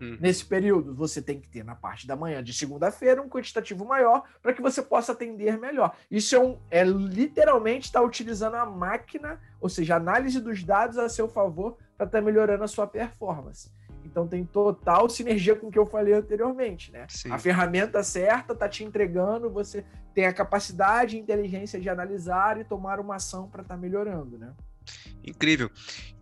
Hum. 0.00 0.18
Nesse 0.20 0.44
período, 0.44 0.94
você 0.94 1.22
tem 1.22 1.40
que 1.40 1.48
ter 1.48 1.64
na 1.64 1.74
parte 1.74 2.06
da 2.06 2.16
manhã 2.16 2.42
de 2.42 2.52
segunda-feira 2.52 3.22
um 3.22 3.28
quantitativo 3.28 3.84
maior 3.84 4.24
para 4.42 4.52
que 4.52 4.60
você 4.60 4.82
possa 4.82 5.12
atender 5.12 5.58
melhor. 5.58 5.96
Isso 6.10 6.34
é, 6.34 6.40
um, 6.40 6.58
é 6.70 6.84
literalmente 6.84 7.86
estar 7.86 8.00
tá 8.00 8.06
utilizando 8.06 8.54
a 8.54 8.66
máquina, 8.66 9.40
ou 9.60 9.68
seja, 9.68 9.94
a 9.94 9.96
análise 9.98 10.40
dos 10.40 10.62
dados 10.64 10.98
a 10.98 11.08
seu 11.08 11.28
favor 11.28 11.76
para 11.96 12.06
estar 12.06 12.18
tá 12.18 12.24
melhorando 12.24 12.64
a 12.64 12.68
sua 12.68 12.86
performance. 12.86 13.70
Então 14.04 14.28
tem 14.28 14.44
total 14.44 15.08
sinergia 15.08 15.56
com 15.56 15.68
o 15.68 15.70
que 15.70 15.78
eu 15.78 15.86
falei 15.86 16.12
anteriormente, 16.12 16.92
né? 16.92 17.06
Sim. 17.08 17.30
A 17.30 17.38
ferramenta 17.38 18.02
certa 18.02 18.52
está 18.52 18.68
te 18.68 18.84
entregando, 18.84 19.50
você 19.50 19.84
tem 20.14 20.26
a 20.26 20.32
capacidade 20.32 21.16
e 21.16 21.20
inteligência 21.20 21.80
de 21.80 21.88
analisar 21.88 22.60
e 22.60 22.64
tomar 22.64 23.00
uma 23.00 23.16
ação 23.16 23.48
para 23.48 23.62
estar 23.62 23.74
tá 23.74 23.80
melhorando, 23.80 24.38
né? 24.38 24.52
Incrível. 25.26 25.70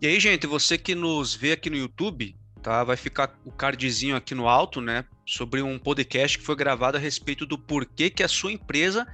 E 0.01 0.07
aí, 0.07 0.19
gente, 0.19 0.47
você 0.47 0.77
que 0.77 0.95
nos 0.95 1.35
vê 1.35 1.51
aqui 1.51 1.69
no 1.69 1.75
YouTube, 1.75 2.35
tá? 2.63 2.83
Vai 2.83 2.95
ficar 2.95 3.37
o 3.45 3.51
cardzinho 3.51 4.15
aqui 4.15 4.33
no 4.33 4.47
alto, 4.47 4.79
né? 4.79 5.05
Sobre 5.25 5.61
um 5.61 5.77
podcast 5.77 6.37
que 6.39 6.45
foi 6.45 6.55
gravado 6.55 6.97
a 6.97 6.99
respeito 6.99 7.45
do 7.45 7.57
porquê 7.57 8.09
que 8.09 8.23
a 8.23 8.27
sua 8.27 8.53
empresa 8.53 9.05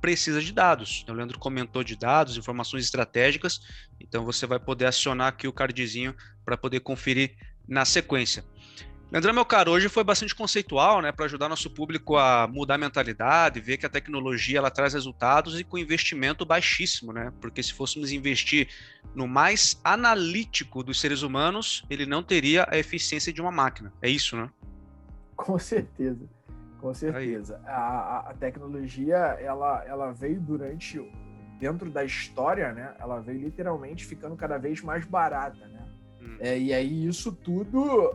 precisa 0.00 0.42
de 0.42 0.52
dados. 0.52 1.00
Então, 1.02 1.14
o 1.14 1.18
Leandro 1.18 1.38
comentou 1.38 1.82
de 1.82 1.96
dados, 1.96 2.36
informações 2.36 2.84
estratégicas. 2.84 3.60
Então, 4.00 4.24
você 4.24 4.46
vai 4.46 4.58
poder 4.58 4.86
acionar 4.86 5.28
aqui 5.28 5.46
o 5.46 5.52
cardzinho 5.52 6.14
para 6.44 6.56
poder 6.56 6.80
conferir 6.80 7.36
na 7.66 7.84
sequência. 7.84 8.44
Leandrão, 9.10 9.32
meu 9.32 9.44
caro, 9.44 9.70
hoje 9.70 9.88
foi 9.88 10.02
bastante 10.02 10.34
conceitual, 10.34 11.00
né, 11.00 11.12
para 11.12 11.26
ajudar 11.26 11.48
nosso 11.48 11.70
público 11.70 12.16
a 12.16 12.48
mudar 12.48 12.74
a 12.74 12.78
mentalidade, 12.78 13.60
ver 13.60 13.76
que 13.76 13.86
a 13.86 13.88
tecnologia 13.88 14.58
ela 14.58 14.70
traz 14.70 14.94
resultados 14.94 15.60
e 15.60 15.64
com 15.64 15.78
investimento 15.78 16.44
baixíssimo, 16.44 17.12
né? 17.12 17.32
Porque 17.40 17.62
se 17.62 17.72
fôssemos 17.72 18.10
investir 18.10 18.68
no 19.14 19.28
mais 19.28 19.80
analítico 19.84 20.82
dos 20.82 21.00
seres 21.00 21.22
humanos, 21.22 21.86
ele 21.88 22.04
não 22.04 22.20
teria 22.20 22.66
a 22.68 22.76
eficiência 22.76 23.32
de 23.32 23.40
uma 23.40 23.52
máquina. 23.52 23.92
É 24.02 24.10
isso, 24.10 24.36
né? 24.36 24.50
Com 25.36 25.56
certeza, 25.56 26.26
com 26.80 26.92
certeza. 26.92 27.60
A, 27.64 28.30
a, 28.30 28.34
tecnologia, 28.34 29.16
ela, 29.40 29.84
ela 29.86 30.12
veio 30.12 30.40
durante, 30.40 31.00
dentro 31.60 31.90
da 31.90 32.04
história, 32.04 32.72
né? 32.72 32.94
Ela 32.98 33.20
veio 33.20 33.38
literalmente 33.38 34.04
ficando 34.04 34.34
cada 34.34 34.58
vez 34.58 34.82
mais 34.82 35.04
barata, 35.04 35.64
né? 35.68 35.86
Hum. 36.20 36.36
É, 36.40 36.58
e 36.58 36.74
aí 36.74 37.06
isso 37.06 37.30
tudo, 37.30 38.12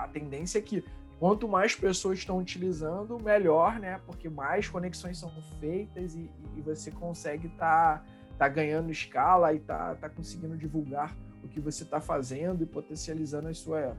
a, 0.00 0.08
tendência 0.08 0.58
é 0.58 0.62
que 0.62 0.84
quanto 1.18 1.48
mais 1.48 1.74
pessoas 1.74 2.18
estão 2.18 2.38
utilizando, 2.38 3.18
melhor, 3.20 3.78
né? 3.78 4.00
Porque 4.06 4.28
mais 4.28 4.68
conexões 4.68 5.18
são 5.18 5.30
feitas 5.60 6.14
e, 6.14 6.30
e 6.56 6.60
você 6.60 6.90
consegue 6.90 7.46
estar 7.46 7.98
tá, 7.98 8.04
tá 8.38 8.48
ganhando 8.48 8.90
escala 8.90 9.54
e 9.54 9.60
tá, 9.60 9.94
tá 9.94 10.08
conseguindo 10.08 10.56
divulgar 10.56 11.16
o 11.42 11.48
que 11.48 11.60
você 11.60 11.82
está 11.82 12.00
fazendo 12.00 12.62
e 12.62 12.66
potencializando 12.66 13.48
a 13.48 13.54
sua, 13.54 13.96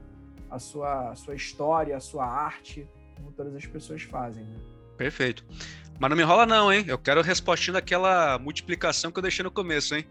a, 0.50 0.58
sua, 0.58 1.10
a 1.10 1.14
sua 1.14 1.34
história, 1.34 1.96
a 1.96 2.00
sua 2.00 2.26
arte, 2.26 2.88
como 3.16 3.32
todas 3.32 3.54
as 3.54 3.66
pessoas 3.66 4.02
fazem. 4.02 4.44
Né? 4.44 4.56
Perfeito. 4.96 5.44
Mas 5.98 6.10
não 6.10 6.16
me 6.16 6.22
enrola 6.22 6.44
não, 6.44 6.72
hein? 6.72 6.84
Eu 6.88 6.98
quero 6.98 7.20
a 7.20 7.22
respostinha 7.22 7.74
daquela 7.74 8.38
multiplicação 8.38 9.12
que 9.12 9.18
eu 9.18 9.22
deixei 9.22 9.42
no 9.44 9.50
começo, 9.50 9.94
hein? 9.94 10.04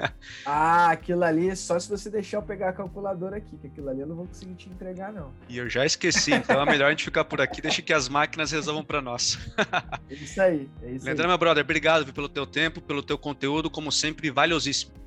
ah, 0.44 0.90
aquilo 0.90 1.24
ali, 1.24 1.56
só 1.56 1.78
se 1.78 1.88
você 1.88 2.10
deixar 2.10 2.38
eu 2.38 2.42
pegar 2.42 2.68
a 2.68 2.72
calculadora 2.72 3.36
aqui, 3.36 3.56
que 3.56 3.66
aquilo 3.66 3.88
ali 3.88 4.00
eu 4.00 4.06
não 4.06 4.16
vou 4.16 4.26
conseguir 4.26 4.54
te 4.54 4.68
entregar, 4.68 5.12
não. 5.12 5.32
E 5.48 5.56
eu 5.56 5.68
já 5.68 5.84
esqueci, 5.86 6.32
então 6.32 6.60
é 6.60 6.66
melhor 6.66 6.88
a 6.88 6.90
gente 6.90 7.04
ficar 7.04 7.24
por 7.24 7.40
aqui, 7.40 7.62
deixa 7.62 7.80
que 7.80 7.92
as 7.92 8.08
máquinas 8.08 8.50
resolvam 8.50 8.84
para 8.84 9.00
nós. 9.00 9.38
é 10.10 10.14
isso 10.14 10.40
aí, 10.40 10.68
é 10.82 10.90
isso 10.90 11.04
Leandro, 11.06 11.24
aí. 11.24 11.28
meu 11.28 11.38
brother, 11.38 11.64
obrigado 11.64 12.12
pelo 12.12 12.28
teu 12.28 12.46
tempo, 12.46 12.80
pelo 12.80 13.02
teu 13.02 13.16
conteúdo, 13.16 13.70
como 13.70 13.90
sempre, 13.90 14.30
valiosíssimo. 14.30 15.00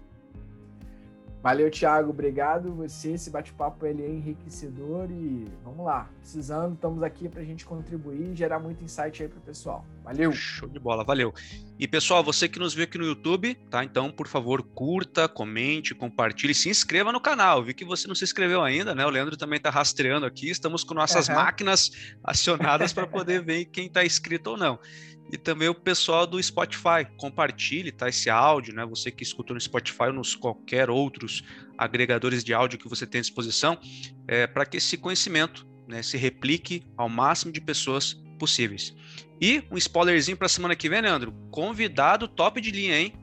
Valeu, 1.44 1.70
Thiago. 1.70 2.10
Obrigado. 2.10 2.74
Você, 2.76 3.12
esse 3.12 3.30
bate-papo 3.30 3.86
ele 3.86 4.02
é 4.02 4.10
enriquecedor 4.10 5.12
e 5.12 5.46
vamos 5.62 5.86
lá. 5.86 6.10
Precisando, 6.22 6.74
estamos 6.74 7.04
aqui 7.04 7.28
para 7.28 7.42
a 7.42 7.44
gente 7.44 7.66
contribuir 7.66 8.32
e 8.32 8.36
gerar 8.36 8.60
muito 8.60 8.82
insight 8.82 9.22
aí 9.22 9.28
para 9.28 9.40
o 9.40 9.42
pessoal. 9.42 9.86
Valeu. 10.04 10.34
Show 10.34 10.68
de 10.68 10.80
bola, 10.80 11.04
valeu. 11.04 11.34
E 11.80 11.88
pessoal, 11.88 12.24
você 12.24 12.48
que 12.48 12.60
nos 12.60 12.74
vê 12.74 12.84
aqui 12.84 12.98
no 12.98 13.06
YouTube, 13.06 13.56
tá? 13.70 13.84
Então, 13.84 14.12
por 14.12 14.28
favor, 14.28 14.62
curta, 14.62 15.28
comente, 15.28 15.96
compartilhe, 15.96 16.54
se 16.54 16.70
inscreva 16.70 17.12
no 17.12 17.22
canal. 17.22 17.64
Vi 17.64 17.74
que 17.74 17.86
você 17.86 18.08
não 18.08 18.16
se 18.16 18.24
inscreveu 18.24 18.62
ainda, 18.62 18.94
né? 18.94 19.06
O 19.06 19.10
Leandro 19.10 19.38
também 19.38 19.58
está 19.58 19.70
rastreando 19.70 20.26
aqui. 20.26 20.50
Estamos 20.50 20.84
com 20.84 20.94
nossas 20.94 21.30
uhum. 21.30 21.36
máquinas 21.36 21.92
acionadas 22.24 22.92
para 22.92 23.08
poder 23.08 23.44
ver 23.44 23.66
quem 23.66 23.88
está 23.88 24.06
inscrito 24.06 24.52
ou 24.52 24.58
não 24.58 24.80
e 25.32 25.38
também 25.38 25.68
o 25.68 25.74
pessoal 25.74 26.28
do 26.28 26.42
Spotify. 26.42 27.08
Compartilhe 27.18 27.92
tá, 27.92 28.10
esse 28.10 28.30
áudio, 28.30 28.76
né? 28.76 28.86
Você 28.86 29.10
que 29.10 29.24
escuta 29.24 29.54
no 29.54 29.60
Spotify 29.60 30.04
ou 30.04 30.14
nos 30.14 30.36
qualquer 30.36 30.90
outros 30.90 31.44
agregadores 31.78 32.44
de 32.44 32.54
áudio 32.54 32.78
que 32.78 32.88
você 32.88 33.08
tem 33.08 33.20
à 33.20 33.22
disposição, 33.22 33.78
é, 34.28 34.46
para 34.46 34.66
que 34.66 34.78
esse 34.78 34.98
conhecimento 34.98 35.66
né, 35.88 36.04
se 36.04 36.18
replique 36.18 36.86
ao 36.96 37.10
máximo 37.10 37.52
de 37.52 37.60
pessoas 37.60 38.14
possíveis. 38.38 38.96
E 39.44 39.62
um 39.70 39.76
spoilerzinho 39.76 40.38
para 40.38 40.46
a 40.46 40.50
semana 40.50 40.74
que 40.74 40.88
vem, 40.88 41.02
Leandro. 41.02 41.34
Convidado 41.52 42.30
top 42.30 42.62
de 42.62 42.72
linha, 42.72 42.98
hein? 42.98 43.14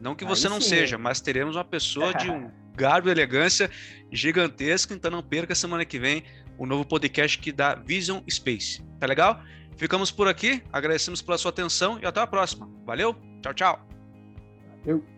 Não 0.00 0.16
que 0.16 0.24
você 0.24 0.48
Aí 0.48 0.52
não 0.52 0.60
sim. 0.60 0.70
seja, 0.70 0.98
mas 0.98 1.20
teremos 1.20 1.54
uma 1.54 1.64
pessoa 1.64 2.12
de 2.12 2.28
um 2.28 2.50
garbo 2.74 3.08
e 3.08 3.12
elegância 3.12 3.70
gigantesco, 4.10 4.92
então 4.92 5.08
não 5.08 5.22
perca 5.22 5.54
semana 5.54 5.84
que 5.84 5.96
vem 5.96 6.24
o 6.58 6.66
novo 6.66 6.84
podcast 6.84 7.38
que 7.38 7.52
dá 7.52 7.76
Vision 7.76 8.20
Space. 8.28 8.82
Tá 8.98 9.06
legal? 9.06 9.40
Ficamos 9.76 10.10
por 10.10 10.26
aqui, 10.26 10.60
agradecemos 10.72 11.22
pela 11.22 11.38
sua 11.38 11.50
atenção 11.50 11.96
e 12.02 12.06
até 12.06 12.20
a 12.20 12.26
próxima. 12.26 12.68
Valeu, 12.84 13.14
tchau, 13.40 13.54
tchau. 13.54 13.88
Valeu. 14.84 15.17